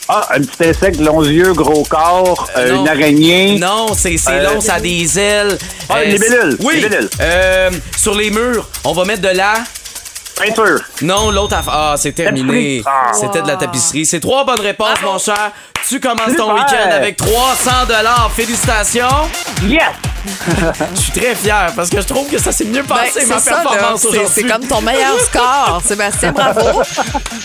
Ah, 0.07 0.27
un 0.35 0.41
petit 0.41 0.69
insecte, 0.69 0.99
longs 0.99 1.23
yeux, 1.23 1.53
gros 1.53 1.83
corps, 1.83 2.47
euh, 2.57 2.71
non. 2.71 2.81
une 2.81 2.89
araignée. 2.89 3.57
Non, 3.59 3.87
c'est 3.97 4.17
c'est 4.17 4.31
Euh, 4.33 4.53
long, 4.53 4.61
ça 4.61 4.75
a 4.75 4.79
des 4.79 5.17
ailes. 5.19 5.57
Ah, 5.89 6.03
les 6.03 6.17
c'est- 6.17 6.29
libellules, 6.29 6.57
Oui. 6.61 6.85
Euh, 7.21 7.71
sur 7.97 8.13
les 8.15 8.29
murs, 8.29 8.67
on 8.83 8.93
va 8.93 9.05
mettre 9.05 9.21
de 9.21 9.29
la... 9.35 9.55
Peinture. 10.37 10.79
Non, 11.01 11.31
l'autre 11.31 11.55
aff- 11.55 11.69
Ah, 11.71 11.95
c'est 11.97 12.11
terminé. 12.11 12.83
Ah. 12.85 13.11
C'était 13.13 13.41
de 13.41 13.47
la 13.47 13.55
tapisserie. 13.55 14.05
C'est 14.05 14.19
trois 14.19 14.43
bonnes 14.45 14.59
réponses, 14.59 15.01
mon 15.03 15.17
cher. 15.17 15.51
Tu 15.87 15.99
commences 15.99 16.35
ton 16.35 16.53
week-end 16.53 16.89
avec 16.91 17.15
300 17.17 17.85
dollars. 17.87 18.31
Félicitations. 18.35 19.07
Yes! 19.63 19.83
Je 20.95 20.99
suis 21.01 21.11
très 21.11 21.35
fier 21.35 21.71
parce 21.75 21.87
que 21.91 22.01
je 22.01 22.07
trouve 22.07 22.27
que 22.27 22.39
ça 22.39 22.51
s'est 22.51 22.65
mieux 22.65 22.81
Ben, 22.81 22.95
passé, 22.95 23.25
ma 23.27 23.37
ça, 23.39 23.51
performance 23.61 24.01
C'est- 24.01 24.07
aujourd'hui. 24.07 24.31
C'est 24.33 24.43
comme 24.43 24.67
ton 24.67 24.81
meilleur 24.81 25.19
score. 25.21 25.81
Sébastien, 25.85 26.31
bravo. 26.31 26.81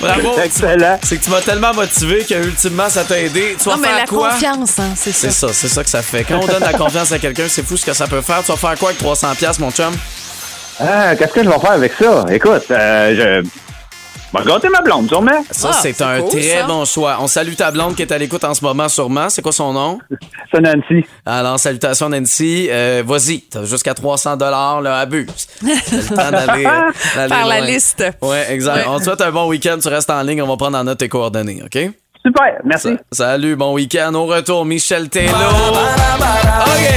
Bravo. 0.01 0.39
Excellent. 0.43 0.99
C'est 1.03 1.19
que 1.19 1.25
tu 1.25 1.31
m'as 1.31 1.43
tellement 1.43 1.75
motivé 1.75 2.25
que 2.25 2.35
ultimement 2.43 2.89
ça 2.89 3.05
t'a 3.05 3.21
aidé. 3.21 3.57
Tu 3.63 3.69
vas 3.69 3.75
Non, 3.77 3.83
mais 3.83 3.89
faire 3.89 3.97
la 3.99 4.07
quoi? 4.07 4.31
confiance, 4.31 4.79
hein, 4.79 4.93
c'est 4.97 5.13
ça. 5.13 5.19
C'est 5.29 5.31
ça, 5.31 5.49
c'est 5.53 5.69
ça 5.69 5.85
que 5.85 5.91
ça 5.91 6.03
fait. 6.03 6.25
Quand 6.25 6.41
on 6.43 6.47
donne 6.47 6.63
la 6.63 6.73
confiance 6.73 7.13
à 7.13 7.19
quelqu'un, 7.19 7.47
c'est 7.49 7.63
fou 7.67 7.77
ce 7.77 7.85
que 7.85 7.93
ça 7.93 8.07
peut 8.07 8.23
faire. 8.23 8.43
Tu 8.43 8.51
vas 8.51 8.57
faire 8.57 8.79
quoi 8.79 8.89
avec 8.89 8.99
300 8.99 9.35
pièces, 9.37 9.59
mon 9.59 9.71
chum? 9.71 9.93
Ah, 10.81 11.15
qu'est-ce 11.17 11.33
que 11.33 11.45
je 11.45 11.49
vais 11.49 11.59
faire 11.59 11.73
avec 11.73 11.93
ça? 11.93 12.25
Écoute, 12.31 12.65
euh, 12.71 13.43
je. 13.43 13.49
Gâter 14.47 14.69
ma 14.69 14.81
blonde, 14.81 15.09
sûrement. 15.09 15.45
Ça, 15.51 15.71
Ah, 15.73 15.79
c'est 15.83 16.01
un 16.03 16.21
cool, 16.21 16.31
très 16.31 16.61
ça. 16.61 16.63
bon 16.65 16.85
choix. 16.85 17.17
On 17.21 17.27
salue 17.27 17.55
ta 17.55 17.73
blonde 17.73 17.97
qui 17.97 18.03
est 18.03 18.13
à 18.13 18.17
l'écoute 18.19 18.45
en 18.45 18.55
ce 18.55 18.65
moment, 18.65 18.89
sûrement. 18.89 19.29
C'est 19.29 19.43
quoi 19.43 19.51
son 19.51 19.73
nom? 19.73 19.99
C'est 20.55 20.61
Nancy. 20.61 21.05
Alors, 21.27 21.59
salutations, 21.59 22.09
Nancy. 22.09 22.69
Euh, 22.71 23.03
Vas-y, 23.05 23.41
t'as 23.41 23.65
jusqu'à 23.65 23.93
300 23.93 24.37
là, 24.39 24.99
abuse. 25.01 25.27
T'as 25.61 25.67
le 25.67 26.09
temps 26.17 26.31
d'aller 26.47 26.63
Faire 26.95 27.47
la 27.47 27.61
liste. 27.61 28.05
Ouais, 28.23 28.47
exact. 28.53 28.77
Ouais. 28.77 28.85
On 28.89 28.99
te 29.01 29.05
souhaite 29.05 29.21
un 29.21 29.33
bon 29.33 29.49
week-end. 29.49 29.79
Tu 29.83 29.89
restes 29.89 30.11
en 30.11 30.23
ligne. 30.23 30.41
On 30.43 30.47
va 30.47 30.57
prendre 30.57 30.79
en 30.79 30.85
note 30.85 30.99
tes 30.99 31.09
coordonnées, 31.09 31.63
OK? 31.65 31.91
Super, 32.25 32.61
merci. 32.65 32.91
Sa- 33.11 33.25
salut, 33.33 33.57
bon 33.57 33.73
week-end. 33.75 34.15
Au 34.15 34.27
retour, 34.27 34.65
Michel 34.65 35.09
Tello. 35.09 35.29
OK, 35.33 36.89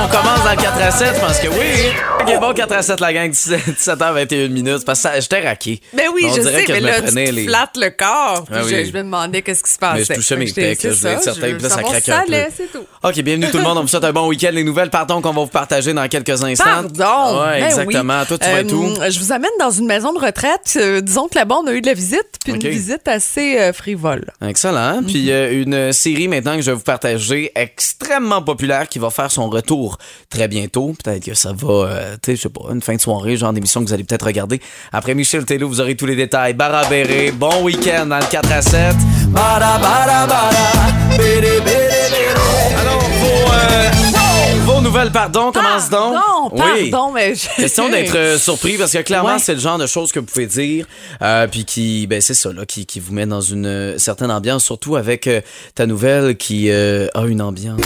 qu'on 0.00 0.08
commence 0.16 0.42
dans 0.44 0.50
le 0.50 0.56
4 0.56 0.80
à 0.80 0.90
7. 0.90 1.14
Je 1.14 1.20
pense 1.20 1.38
que 1.40 1.48
oui. 1.48 1.92
OK, 2.20 2.40
bon, 2.40 2.52
4 2.54 2.72
à 2.72 2.82
7, 2.82 3.00
la 3.00 3.12
gang, 3.12 3.30
17h21 3.30 4.48
minutes. 4.48 4.84
Parce 4.86 5.02
que 5.02 5.08
j'étais 5.20 5.40
raqué. 5.46 5.80
Ben 5.92 6.06
oui, 6.14 6.26
On 6.30 6.34
je 6.34 6.42
sais, 6.42 6.64
que 6.64 6.72
mais 6.72 6.80
je 6.80 6.84
là, 6.86 7.00
tu 7.02 7.32
les- 7.32 7.44
flattes 7.46 7.76
le 7.76 7.90
corps. 7.90 8.44
Puis 8.46 8.54
Ah 8.58 8.62
je, 8.68 8.74
oui. 8.76 8.86
je 8.86 8.92
me 8.92 9.02
demandais 9.02 9.42
qu'est-ce 9.42 9.62
qui 9.62 9.70
se 9.72 9.78
passait. 9.78 9.98
Mais 9.98 10.04
je 10.04 10.12
touchais 10.14 10.36
mes 10.36 10.46
que 10.46 10.54
pecs, 10.54 10.78
je 10.82 10.88
voulais 10.88 11.12
être 11.12 11.22
certain, 11.22 11.46
là, 11.58 11.68
ça 11.68 11.82
craquait 11.82 12.12
un 12.12 12.22
peu. 12.22 12.32
c'est 12.56 12.72
tout. 12.72 12.84
OK, 13.02 13.20
bienvenue 13.20 13.50
tout 13.50 13.56
le 13.58 13.62
monde. 13.62 13.78
On 13.78 13.82
vous 13.82 13.88
souhaite 13.88 14.04
un 14.04 14.12
bon 14.12 14.26
week-end. 14.28 14.50
Les 14.52 14.64
nouvelles, 14.64 14.90
pardon, 14.90 15.20
qu'on 15.20 15.32
va 15.32 15.40
vous 15.42 15.46
partager 15.48 15.92
dans 15.92 16.06
quelques 16.08 16.42
instants. 16.44 16.64
Pardon. 16.64 17.40
Ouais, 17.42 17.60
Ben 17.60 17.66
exactement. 17.66 18.20
oui. 18.20 18.26
Toi, 18.26 18.38
tu 18.38 18.48
vas 18.48 18.74
où? 18.74 19.02
Euh, 19.02 19.10
Je 19.10 19.18
vous 19.18 19.32
amène 19.32 19.50
dans 19.58 19.70
une 19.70 19.86
maison 19.86 20.12
de 20.12 20.18
retraite. 20.18 20.74
Euh, 20.76 21.00
disons 21.00 21.28
que 21.28 21.36
là-bas, 21.38 21.56
on 21.62 21.66
a 21.66 21.72
eu 21.72 21.80
de 21.80 21.86
la 21.86 21.94
visite, 21.94 22.26
puis 22.44 22.52
une 22.54 22.58
visite 22.68 23.06
assez 23.08 23.58
euh, 23.58 23.72
frivole. 23.72 24.24
Excellent. 24.46 25.02
Puis 25.06 25.30
euh, 25.30 25.62
une 25.62 25.92
série 25.92 26.28
maintenant 26.28 26.56
que 26.56 26.62
je 26.62 26.70
vais 26.70 26.76
vous 26.76 26.82
partager 26.82 27.50
extrêmement 27.54 28.42
populaire 28.42 28.88
qui 28.88 28.98
va 28.98 29.10
faire 29.10 29.30
son 29.30 29.48
retour 29.50 29.89
très 30.28 30.48
bientôt. 30.48 30.94
Peut-être 31.02 31.24
que 31.24 31.34
ça 31.34 31.52
va, 31.52 31.68
euh, 31.72 32.16
tu 32.22 32.32
sais, 32.32 32.36
je 32.36 32.42
sais 32.42 32.48
pas, 32.48 32.62
une 32.72 32.82
fin 32.82 32.94
de 32.94 33.00
soirée, 33.00 33.36
genre 33.36 33.52
d'émission 33.52 33.80
que 33.82 33.86
vous 33.88 33.94
allez 33.94 34.04
peut-être 34.04 34.26
regarder. 34.26 34.60
Après 34.92 35.14
Michel 35.14 35.44
Tello, 35.44 35.68
vous 35.68 35.80
aurez 35.80 35.96
tous 35.96 36.06
les 36.06 36.16
détails. 36.16 36.54
Barabéré, 36.54 37.30
bon 37.32 37.62
week-end 37.62 38.06
dans 38.06 38.18
le 38.18 38.26
4 38.30 38.52
à 38.52 38.62
7. 38.62 38.96
Alors, 42.80 43.00
vos, 43.20 43.52
euh, 43.52 43.90
vos 44.64 44.80
nouvelles, 44.80 45.10
pardon, 45.12 45.52
commence 45.52 45.88
donc. 45.90 46.14
Non, 46.14 46.50
Oui. 46.52 46.90
pardon, 46.90 47.12
mais... 47.12 47.34
je- 47.34 47.48
Question 47.62 47.88
d'être 47.88 48.14
euh, 48.16 48.38
surpris 48.38 48.76
parce 48.78 48.92
que 48.92 48.98
clairement 48.98 49.34
Ouais. 49.34 49.38
c'est 49.38 49.54
le 49.54 49.60
genre 49.60 49.78
de 49.78 49.86
choses 49.86 50.12
que 50.12 50.18
vous 50.20 50.26
pouvez 50.26 50.46
dire 50.46 50.86
euh, 51.22 51.46
puis 51.46 51.64
qui 51.64 52.06
ben 52.06 52.20
c'est 52.20 52.34
ça 52.34 52.52
là 52.52 52.64
qui, 52.66 52.86
qui 52.86 53.00
vous 53.00 53.12
met 53.12 53.26
dans 53.26 53.40
une 53.40 53.66
euh, 53.66 53.98
certaine 53.98 54.30
ambiance 54.30 54.64
surtout 54.64 54.96
avec 54.96 55.26
euh, 55.26 55.40
ta 55.74 55.86
nouvelle 55.86 56.36
qui 56.36 56.70
euh, 56.70 57.08
a 57.14 57.24
une 57.26 57.42
ambiance. 57.42 57.80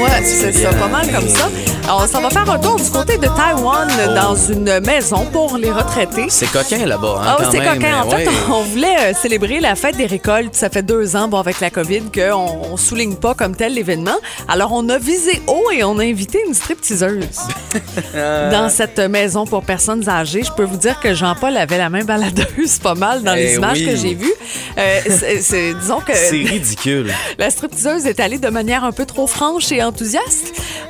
Ouais, 0.00 0.22
c'est 0.24 0.52
ça, 0.52 0.70
pas 0.74 0.86
mal 0.88 1.10
comme 1.10 1.28
ça. 1.28 1.48
Alors, 1.84 2.06
ça 2.06 2.20
va 2.20 2.28
faire 2.30 2.48
un 2.50 2.58
tour 2.58 2.76
du 2.76 2.88
côté 2.90 3.16
de 3.16 3.26
Taïwan 3.26 3.88
Oh. 4.06 4.14
dans 4.14 4.34
une 4.36 4.78
maison 4.80 5.24
pour 5.32 5.56
les 5.56 5.70
retraités. 5.70 6.26
C'est 6.28 6.50
coquin 6.52 6.84
là-bas 6.84 7.16
hein, 7.20 7.24
Ah 7.26 7.36
oui, 7.38 7.44
quand 7.46 7.50
c'est 7.50 7.58
coquin. 7.64 8.02
En 8.04 8.10
fait, 8.10 8.26
ouais. 8.26 8.32
on 8.52 8.62
voulait 8.62 8.96
euh, 9.00 9.12
célébrer 9.14 9.58
la 9.60 9.74
fête 9.74 9.96
des 9.96 10.04
récoltes. 10.06 10.54
Ça 10.54 10.68
fait 10.68 10.82
deux 10.82 11.16
ans, 11.16 11.28
bon, 11.28 11.38
avec 11.38 11.60
la 11.60 11.70
COVID, 11.70 12.02
qu'on 12.14 12.60
on 12.72 12.76
souligne 12.76 13.14
pas 13.16 13.34
comme 13.34 13.56
tel 13.56 13.72
l'événement. 13.74 14.16
Alors, 14.48 14.72
on 14.72 14.86
a 14.90 14.98
visé 14.98 15.40
haut 15.46 15.70
et 15.74 15.82
on 15.82 15.98
a 15.98 16.04
invité 16.04 16.42
une 16.46 16.52
stripteaseuse 16.54 17.24
dans 18.14 18.68
cette 18.68 18.98
maison 18.98 19.46
pour 19.46 19.62
personnes 19.64 20.06
âgées. 20.08 20.42
Je 20.44 20.52
peux 20.52 20.64
vous 20.64 20.76
dire 20.76 21.00
que 21.00 21.14
Jean-Paul 21.14 21.56
avait 21.56 21.78
la 21.78 21.88
main 21.90 22.04
baladeuse 22.04 22.78
pas 22.82 22.94
mal 22.94 23.22
dans 23.22 23.34
les 23.34 23.52
Eh 23.52 23.56
images 23.56 23.78
oui. 23.78 23.86
que 23.86 23.96
j'ai 23.96 24.14
vues. 24.14 24.32
Euh, 24.76 25.00
c'est- 25.08 25.40
c'est- 25.40 25.74
disons 25.74 26.00
que 26.00 26.12
C'est 26.14 26.30
ridicule. 26.36 27.12
la 27.38 27.48
stripteaseuse 27.50 28.06
est 28.06 28.20
allée 28.20 28.38
de 28.38 28.48
manière 28.50 28.84
un 28.84 28.92
peu 28.92 29.06
trop 29.06 29.26
franche 29.26 29.72
et 29.72 29.82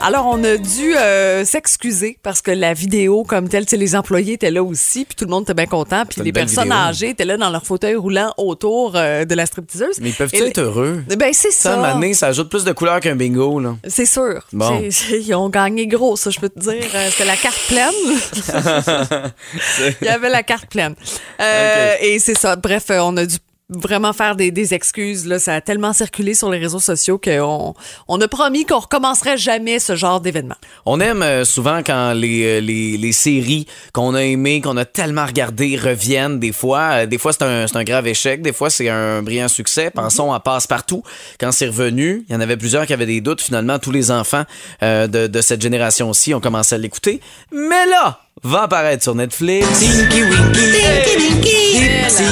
Alors, 0.00 0.26
on 0.26 0.42
a 0.44 0.56
dû 0.56 0.96
euh, 0.96 1.44
s'excuser 1.44 2.18
parce 2.22 2.40
que 2.42 2.50
la 2.50 2.72
vidéo 2.74 3.24
comme 3.24 3.48
telle, 3.48 3.64
les 3.70 3.96
employés 3.96 4.34
étaient 4.34 4.50
là 4.50 4.62
aussi, 4.62 5.04
puis 5.04 5.14
tout 5.16 5.24
le 5.24 5.30
monde 5.30 5.42
était 5.44 5.54
bien 5.54 5.66
content, 5.66 6.04
puis 6.06 6.20
les 6.22 6.32
personnes 6.32 6.64
vidéo. 6.64 6.78
âgées 6.78 7.08
étaient 7.10 7.24
là 7.24 7.36
dans 7.36 7.50
leur 7.50 7.64
fauteuil 7.64 7.96
roulant 7.96 8.32
autour 8.36 8.92
euh, 8.96 9.24
de 9.24 9.34
la 9.34 9.46
stripteaseuse. 9.46 9.98
Mais 10.00 10.10
ils 10.10 10.14
peuvent 10.14 10.30
Et- 10.32 10.38
être 10.38 10.58
heureux? 10.58 11.02
Ben, 11.18 11.32
c'est 11.32 11.50
Ça, 11.50 11.74
ça. 11.74 11.92
donné, 11.92 12.14
ça 12.14 12.28
ajoute 12.28 12.48
plus 12.48 12.64
de 12.64 12.72
couleurs 12.72 13.00
qu'un 13.00 13.16
bingo, 13.16 13.58
là. 13.60 13.76
C'est 13.88 14.06
sûr. 14.06 14.46
Bon. 14.52 14.82
Ils 15.12 15.34
ont 15.34 15.48
gagné 15.48 15.86
gros, 15.86 16.16
ça, 16.16 16.30
je 16.30 16.38
peux 16.38 16.48
te 16.48 16.58
dire. 16.60 16.84
Euh, 16.94 17.08
C'était 17.10 17.24
la 17.24 17.36
carte 17.36 17.60
pleine. 17.68 19.28
Il 20.00 20.06
y 20.06 20.08
avait 20.08 20.28
la 20.30 20.42
carte 20.42 20.66
pleine. 20.70 20.94
Euh, 21.40 21.94
Et 22.00 22.18
c'est 22.18 22.36
ça. 22.38 22.56
Bref, 22.56 22.84
on 22.90 23.16
a 23.16 23.26
dû 23.26 23.36
vraiment 23.70 24.12
faire 24.12 24.34
des, 24.34 24.50
des 24.50 24.74
excuses. 24.74 25.26
Là. 25.26 25.38
Ça 25.38 25.54
a 25.54 25.60
tellement 25.60 25.92
circulé 25.92 26.34
sur 26.34 26.50
les 26.50 26.58
réseaux 26.58 26.80
sociaux 26.80 27.18
qu'on 27.18 27.74
on 28.08 28.20
a 28.20 28.28
promis 28.28 28.64
qu'on 28.64 28.78
recommencerait 28.78 29.36
jamais 29.36 29.78
ce 29.78 29.94
genre 29.94 30.20
d'événement. 30.20 30.54
On 30.86 31.00
aime 31.00 31.22
euh, 31.22 31.44
souvent 31.44 31.82
quand 31.84 32.12
les, 32.14 32.44
euh, 32.44 32.60
les, 32.60 32.96
les 32.96 33.12
séries 33.12 33.66
qu'on 33.92 34.14
a 34.14 34.22
aimées, 34.22 34.60
qu'on 34.60 34.76
a 34.76 34.84
tellement 34.84 35.26
regardées 35.26 35.76
reviennent 35.76 36.38
des 36.38 36.52
fois. 36.52 37.02
Euh, 37.02 37.06
des 37.06 37.18
fois, 37.18 37.32
c'est 37.32 37.42
un, 37.42 37.66
un 37.72 37.84
grave 37.84 38.06
échec. 38.06 38.42
Des 38.42 38.52
fois, 38.52 38.70
c'est 38.70 38.88
un 38.88 39.22
brillant 39.22 39.48
succès. 39.48 39.90
Pensons 39.90 40.32
à 40.32 40.40
Passe-Partout. 40.40 41.02
Quand 41.38 41.52
c'est 41.52 41.66
revenu, 41.66 42.24
il 42.28 42.32
y 42.32 42.36
en 42.36 42.40
avait 42.40 42.56
plusieurs 42.56 42.86
qui 42.86 42.92
avaient 42.92 43.06
des 43.06 43.20
doutes. 43.20 43.42
Finalement, 43.42 43.78
tous 43.78 43.90
les 43.92 44.10
enfants 44.10 44.44
euh, 44.82 45.06
de, 45.06 45.26
de 45.26 45.40
cette 45.42 45.60
génération-ci 45.60 46.32
ont 46.34 46.40
commencé 46.40 46.74
à 46.74 46.78
l'écouter. 46.78 47.20
Mais 47.52 47.86
là, 47.86 48.20
va 48.42 48.62
apparaître 48.62 49.02
sur 49.02 49.14
Netflix. 49.14 49.66
Tinky 49.78 50.22
Winky. 50.22 50.72
Tinky 50.72 51.16
Winky. 51.18 51.76
Ipsy. 51.76 52.24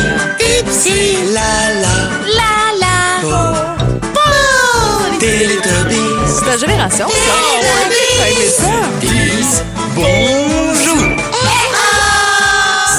Ipsy. 0.61 1.33
La 1.33 1.75
la. 1.83 1.97
La 2.37 2.53
la. 2.81 3.77
Teletubbies. 5.19 6.35
C'est 6.39 6.45
ta 6.45 6.57
génération, 6.57 7.09
ça. 7.09 7.15
T'as 8.19 8.29
aimé 8.29 8.49
ça? 8.51 8.73
Bonjour. 9.95 10.76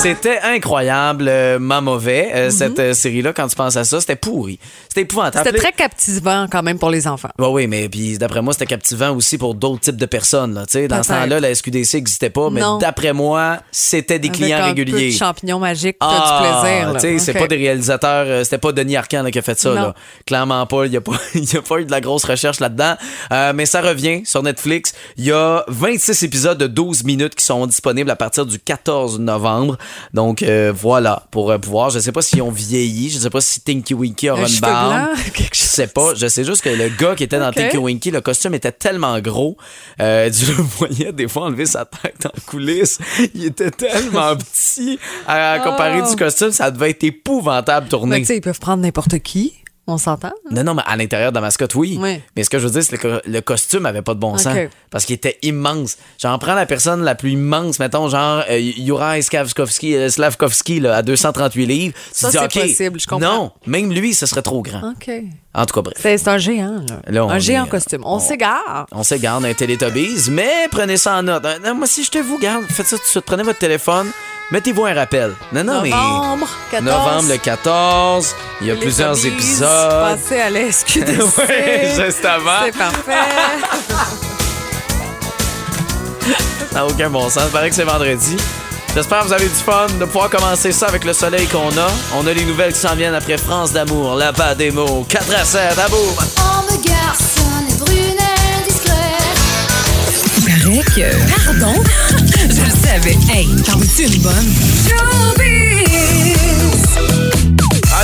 C'était 0.07 0.39
incroyable, 0.41 1.25
euh, 1.27 1.59
ma 1.59 1.81
mauvais, 1.81 2.31
euh, 2.33 2.49
cette 2.49 2.79
euh, 2.79 2.93
série-là, 2.93 3.33
quand 3.33 3.45
tu 3.49 3.57
penses 3.57 3.75
à 3.75 3.83
ça. 3.83 3.99
C'était 3.99 4.15
pourri. 4.15 4.57
C'était 4.87 5.01
épouvantable. 5.01 5.45
C'était 5.45 5.57
très 5.59 5.73
captivant 5.73 6.47
quand 6.49 6.63
même 6.63 6.79
pour 6.79 6.89
les 6.89 7.09
enfants. 7.09 7.27
Ouais, 7.37 7.47
oui, 7.47 7.67
mais 7.67 7.89
puis 7.89 8.17
d'après 8.17 8.41
moi, 8.41 8.53
c'était 8.53 8.67
captivant 8.67 9.13
aussi 9.13 9.37
pour 9.37 9.53
d'autres 9.53 9.81
types 9.81 9.97
de 9.97 10.05
personnes. 10.05 10.53
Là, 10.53 10.61
dans 10.87 11.03
ce 11.03 11.09
temps-là, 11.09 11.41
la 11.41 11.53
SQDC 11.53 11.95
n'existait 11.95 12.29
pas, 12.29 12.49
mais 12.49 12.61
d'après 12.79 13.11
moi, 13.11 13.57
c'était 13.69 14.17
des 14.17 14.29
Avec 14.29 14.39
clients 14.39 14.57
un 14.59 14.61
peu 14.61 14.67
réguliers. 14.67 15.11
de 15.11 15.17
champignons 15.17 15.59
magiques, 15.59 15.97
Ah, 15.99 16.39
du 16.39 16.71
plaisir. 16.71 17.01
sais, 17.01 17.19
c'est 17.19 17.37
pas 17.37 17.47
des 17.47 17.57
réalisateurs, 17.57 18.27
euh, 18.27 18.43
c'était 18.45 18.59
pas 18.59 18.71
Denis 18.71 18.95
Arcand 18.95 19.23
là, 19.23 19.31
qui 19.31 19.39
a 19.39 19.41
fait 19.41 19.59
ça. 19.59 19.73
Là. 19.73 19.93
Clairement 20.25 20.65
pas, 20.67 20.85
il 20.85 20.93
y 20.93 20.97
a 20.97 20.99
a 21.57 21.61
pas 21.61 21.79
eu 21.79 21.85
de 21.85 21.91
la 21.91 21.99
grosse 21.99 22.23
recherche 22.23 22.61
là-dedans. 22.61 22.95
Euh, 23.33 23.51
mais 23.53 23.65
ça 23.65 23.81
revient 23.81 24.21
sur 24.25 24.41
Netflix. 24.41 24.93
Il 25.17 25.25
y 25.25 25.33
a 25.33 25.65
26 25.67 26.23
épisodes 26.23 26.57
de 26.57 26.67
12 26.67 27.03
minutes 27.03 27.35
qui 27.35 27.43
sont 27.43 27.67
disponibles 27.67 28.09
à 28.09 28.15
partir 28.15 28.45
du 28.45 28.57
14 28.57 29.19
novembre. 29.19 29.77
Donc 30.13 30.43
euh, 30.43 30.73
voilà, 30.75 31.23
pour 31.31 31.51
euh, 31.51 31.57
pouvoir, 31.57 31.89
je 31.89 31.99
sais 31.99 32.11
pas 32.11 32.21
s'ils 32.21 32.41
ont 32.41 32.51
vieilli, 32.51 33.09
je 33.09 33.19
sais 33.19 33.29
pas 33.29 33.41
si 33.41 33.61
Tinky 33.61 33.93
Winky 33.93 34.29
aura 34.29 34.43
Un 34.43 34.47
une 34.47 34.59
barbe. 34.59 35.07
Je 35.53 35.59
sais 35.83 35.87
pas, 35.87 36.15
je 36.15 36.27
sais 36.27 36.43
juste 36.43 36.63
que 36.63 36.69
le 36.69 36.89
gars 36.89 37.15
qui 37.15 37.23
était 37.23 37.37
dans. 37.37 37.51
Tinky 37.51 37.77
Winky, 37.77 38.09
le 38.09 38.21
costume 38.21 38.55
était 38.55 38.71
tellement 38.71 39.19
gros, 39.19 39.57
euh, 40.01 40.29
tu 40.31 40.45
le 40.45 40.53
voyais 40.77 41.11
des 41.11 41.27
fois 41.27 41.43
enlever 41.43 41.67
sa 41.67 41.85
tête 41.85 42.25
en 42.25 42.31
coulisses. 42.47 42.97
Il 43.35 43.45
était 43.45 43.69
tellement 43.69 44.35
petit 44.37 44.97
à, 45.27 45.53
à 45.53 45.59
comparer 45.59 46.01
Oh. 46.03 46.09
du 46.09 46.15
costume, 46.15 46.51
ça 46.51 46.71
devait 46.71 46.91
être 46.91 47.03
épouvantable 47.03 47.87
tu 47.89 48.25
sais, 48.25 48.37
ils 48.37 48.41
peuvent 48.41 48.59
prendre 48.59 48.83
n'importe 48.83 49.19
qui. 49.19 49.53
On 49.89 49.97
s'entend? 49.97 50.33
Non, 50.51 50.65
non, 50.65 50.73
mais 50.73 50.81
à 50.85 50.97
l'intérieur 50.97 51.31
de 51.31 51.35
la 51.35 51.41
mascotte, 51.41 51.73
oui. 51.75 51.97
Oui. 51.99 52.19
Mais 52.35 52.43
ce 52.43 52.49
que 52.49 52.59
je 52.59 52.65
veux 52.65 52.71
dire, 52.71 52.83
c'est 52.83 52.97
que 52.97 53.21
le, 53.25 53.39
costume 53.39 53.85
avait 53.85 54.01
pas 54.01 54.13
de 54.13 54.19
bon 54.19 54.37
sens. 54.37 54.53
Parce 54.89 55.05
qu'il 55.05 55.15
était 55.15 55.37
immense. 55.43 55.97
Genre, 56.21 56.37
prends 56.39 56.55
la 56.55 56.65
personne 56.65 57.03
la 57.03 57.15
plus 57.15 57.31
immense, 57.31 57.79
mettons, 57.79 58.09
genre 58.09 58.43
euh, 58.49 58.71
Juraj 58.77 59.23
Slavkovski, 59.23 59.95
euh, 59.95 60.09
Slavkovski 60.09 60.81
là, 60.81 60.97
à 60.97 61.01
238 61.03 61.65
livres. 61.65 61.93
Ça, 62.11 62.31
c'est 62.31 62.39
OK, 62.39 62.67
possible, 62.67 62.99
je 62.99 63.07
comprends. 63.07 63.33
Non, 63.37 63.51
même 63.65 63.93
lui, 63.93 64.13
ce 64.13 64.25
serait 64.25 64.41
trop 64.41 64.61
grand. 64.61 64.91
OK. 64.91 65.09
En 65.53 65.65
tout 65.65 65.73
cas, 65.73 65.81
bref. 65.81 65.97
C'est 65.99 66.27
un 66.27 66.37
géant, 66.37 66.81
là. 67.07 67.23
Un 67.23 67.39
géant 67.39 67.65
est, 67.65 67.69
costume. 67.69 68.01
On, 68.03 68.19
s'égare. 68.19 68.87
On 68.91 69.03
s'égare 69.03 69.43
un 69.43 69.53
Teletubbies, 69.53 70.29
mais 70.29 70.67
prenez 70.69 70.97
ça 70.97 71.15
en 71.15 71.23
note. 71.23 71.45
Euh, 71.45 71.73
moi, 71.73 71.87
si 71.87 72.03
je 72.03 72.11
te 72.11 72.17
vous 72.17 72.37
garde, 72.37 72.65
faites 72.65 72.87
ça 72.87 72.97
tout 72.97 73.03
de 73.03 73.07
suite. 73.07 73.25
Prenez 73.25 73.43
votre 73.43 73.59
téléphone, 73.59 74.11
mettez-vous 74.51 74.85
un 74.85 74.93
rappel. 74.93 75.33
Non, 75.53 75.63
non, 75.63 75.81
mais. 75.81 75.89
Novembre 75.89 76.47
14. 76.71 76.85
Novembre 76.85 77.29
le 77.29 77.37
14. 77.37 78.35
Il 78.61 78.67
y 78.67 78.71
a 78.71 78.73
Les 78.73 78.79
plusieurs 78.79 79.25
épisodes. 79.25 79.67
Passez 79.69 80.39
à 80.41 80.49
la 80.49 80.71
SQDC. 80.71 81.07
Ouais, 81.47 81.91
juste 81.95 82.25
avant. 82.25 82.65
C'est 82.65 82.77
parfait. 82.77 83.11
Ça 86.71 86.75
n'a 86.75 86.85
aucun 86.85 87.09
bon 87.09 87.29
sens. 87.29 87.43
Il 87.47 87.51
paraît 87.51 87.69
que 87.69 87.75
c'est 87.75 87.83
vendredi. 87.83 88.35
J'espère 88.93 89.21
que 89.21 89.27
vous 89.27 89.33
avez 89.33 89.47
du 89.47 89.55
fun 89.55 89.87
de 89.99 90.05
pouvoir 90.05 90.29
commencer 90.29 90.71
ça 90.71 90.87
avec 90.87 91.03
le 91.05 91.13
soleil 91.13 91.45
qu'on 91.47 91.69
a. 91.77 91.87
On 92.15 92.25
a 92.25 92.33
les 92.33 92.45
nouvelles 92.45 92.73
qui 92.73 92.79
s'en 92.79 92.95
viennent 92.95 93.13
après 93.13 93.37
France 93.37 93.71
d'amour, 93.71 94.15
la 94.15 94.33
pas 94.33 94.55
des 94.55 94.71
mots, 94.71 95.05
4 95.07 95.33
à 95.35 95.45
7, 95.45 95.77
à 95.77 95.87
boum! 95.87 95.99
On 96.37 96.63
me 96.71 96.77
garçonne 96.83 97.77
brune 97.79 98.17
indiscrète. 98.59 99.37
Paraît 100.45 100.83
que. 100.95 101.09
Pardon? 101.45 101.75
Je 102.87 102.93
le 102.93 103.01
savais. 103.01 103.17
Hey, 103.33 103.47
t'en 103.63 103.77
veux-tu 103.77 104.03
une 104.05 104.21
bonne? 104.21 105.76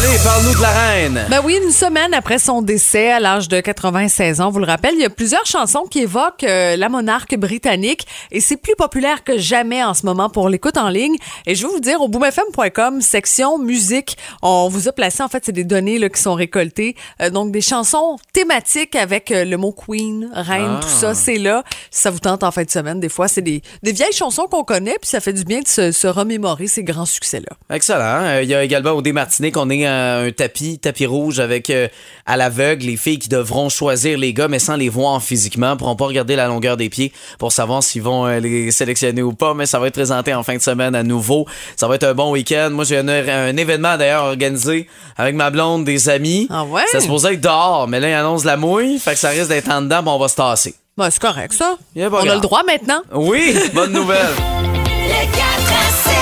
Allez, 0.05 0.17
parle-nous 0.21 0.55
de 0.57 0.61
la 0.61 0.69
reine! 0.69 1.25
Ben 1.29 1.39
oui, 1.45 1.57
une 1.63 1.71
semaine 1.71 2.13
après 2.13 2.37
son 2.37 2.61
décès 2.61 3.09
à 3.09 3.21
l'âge 3.21 3.47
de 3.47 3.61
96 3.61 4.41
ans, 4.41 4.49
vous 4.49 4.59
le 4.59 4.65
rappelle, 4.65 4.95
il 4.95 4.99
y 5.01 5.05
a 5.05 5.09
plusieurs 5.09 5.45
chansons 5.45 5.83
qui 5.89 5.99
évoquent 5.99 6.43
euh, 6.43 6.75
la 6.75 6.89
monarque 6.89 7.37
britannique 7.37 8.05
et 8.29 8.41
c'est 8.41 8.57
plus 8.57 8.75
populaire 8.75 9.23
que 9.23 9.37
jamais 9.37 9.81
en 9.81 9.93
ce 9.93 10.05
moment 10.05 10.29
pour 10.29 10.49
l'écoute 10.49 10.75
en 10.75 10.89
ligne. 10.89 11.15
Et 11.45 11.55
je 11.55 11.65
vais 11.65 11.71
vous 11.71 11.79
dire, 11.79 12.01
au 12.01 12.09
boomfm.com, 12.09 12.99
section 12.99 13.57
musique, 13.57 14.17
on 14.41 14.67
vous 14.67 14.89
a 14.89 14.91
placé, 14.91 15.23
en 15.23 15.29
fait, 15.29 15.45
c'est 15.45 15.53
des 15.53 15.63
données 15.63 15.97
là, 15.99 16.09
qui 16.09 16.21
sont 16.21 16.33
récoltées. 16.33 16.97
Euh, 17.21 17.29
donc, 17.29 17.53
des 17.53 17.61
chansons 17.61 18.17
thématiques 18.33 18.97
avec 18.97 19.31
euh, 19.31 19.45
le 19.45 19.55
mot 19.55 19.71
queen, 19.71 20.29
reine, 20.33 20.79
Ah. 20.79 20.79
tout 20.81 20.89
ça, 20.89 21.13
c'est 21.13 21.37
là. 21.37 21.63
Ça 21.91 22.09
vous 22.09 22.19
tente 22.19 22.43
en 22.43 22.51
fin 22.51 22.63
de 22.65 22.69
semaine, 22.69 22.99
des 22.99 23.07
fois, 23.07 23.29
c'est 23.29 23.41
des, 23.41 23.61
des 23.83 23.93
vieilles 23.93 24.11
chansons 24.11 24.47
qu'on 24.47 24.65
connaît, 24.65 24.97
puis 24.99 25.09
ça 25.09 25.21
fait 25.21 25.31
du 25.33 25.45
bien 25.45 25.61
de 25.61 25.67
se, 25.69 25.93
se 25.93 26.07
remémorer 26.07 26.67
ces 26.67 26.83
grands 26.83 27.05
succès-là. 27.05 27.55
Excellent. 27.73 28.39
Il 28.41 28.49
y 28.49 28.53
a 28.53 28.65
également 28.65 28.91
au 28.91 29.01
Martinique, 29.13 29.55
on 29.55 29.69
est 29.69 29.92
un 29.93 30.32
tapis, 30.32 30.79
tapis 30.79 31.06
rouge 31.06 31.39
avec 31.39 31.69
euh, 31.69 31.88
à 32.25 32.38
l'aveugle 32.38 32.86
les 32.86 32.97
filles 32.97 33.19
qui 33.19 33.29
devront 33.29 33.69
choisir 33.69 34.17
les 34.17 34.34
gars, 34.34 34.47
mais 34.47 34.60
sans 34.60 34.75
les 34.75 34.89
voir 34.89 35.21
physiquement, 35.21 35.77
pourront 35.77 35.95
pas 35.95 36.06
regarder 36.06 36.36
la 36.36 36.47
longueur 36.47 36.77
des 36.77 36.89
pieds 36.89 37.12
pour 37.39 37.51
savoir 37.51 37.84
s'ils 37.84 38.01
vont 38.01 38.25
euh, 38.25 38.39
les 38.39 38.71
sélectionner 38.71 39.21
ou 39.21 39.34
pas. 39.34 39.53
Mais 39.53 39.65
ça 39.65 39.79
va 39.79 39.88
être 39.88 39.93
présenté 39.93 40.34
en 40.34 40.43
fin 40.43 40.56
de 40.56 40.62
semaine 40.62 40.95
à 40.95 41.03
nouveau. 41.03 41.45
Ça 41.75 41.88
va 41.88 41.95
être 41.95 42.03
un 42.03 42.13
bon 42.13 42.32
week-end. 42.32 42.69
Moi, 42.71 42.84
j'ai 42.86 42.97
un, 42.97 43.08
un 43.08 43.58
événement 43.58 43.97
d'ailleurs 43.97 44.25
organisé 44.25 44.88
avec 45.17 45.36
ma 45.36 45.49
blonde, 45.49 45.86
des 45.86 46.10
amis. 46.10 46.47
Ah 46.49 46.63
ouais? 46.63 46.84
Ça 46.91 46.99
supposé 46.99 47.34
être 47.34 47.41
dehors, 47.41 47.88
mais 47.88 47.99
là, 47.99 48.10
il 48.10 48.13
annonce 48.13 48.43
la 48.43 48.58
mouille, 48.58 48.99
fait 48.99 49.13
que 49.13 49.19
ça 49.19 49.29
risque 49.29 49.49
d'être 49.49 49.69
en 49.69 49.82
dedans, 49.82 50.01
mais 50.03 50.12
on 50.12 50.19
va 50.19 50.27
se 50.27 50.36
tasser. 50.36 50.75
Ben, 50.97 51.10
c'est 51.10 51.21
correct, 51.21 51.53
ça. 51.53 51.75
A 51.97 52.10
On 52.10 52.29
a 52.29 52.36
le 52.36 52.41
droit 52.41 52.62
maintenant. 52.63 53.01
Oui, 53.13 53.56
bonne 53.73 53.91
nouvelle. 53.93 54.19
Le 55.06 55.25
4 55.25 55.34
à 55.36 56.10
7. 56.10 56.12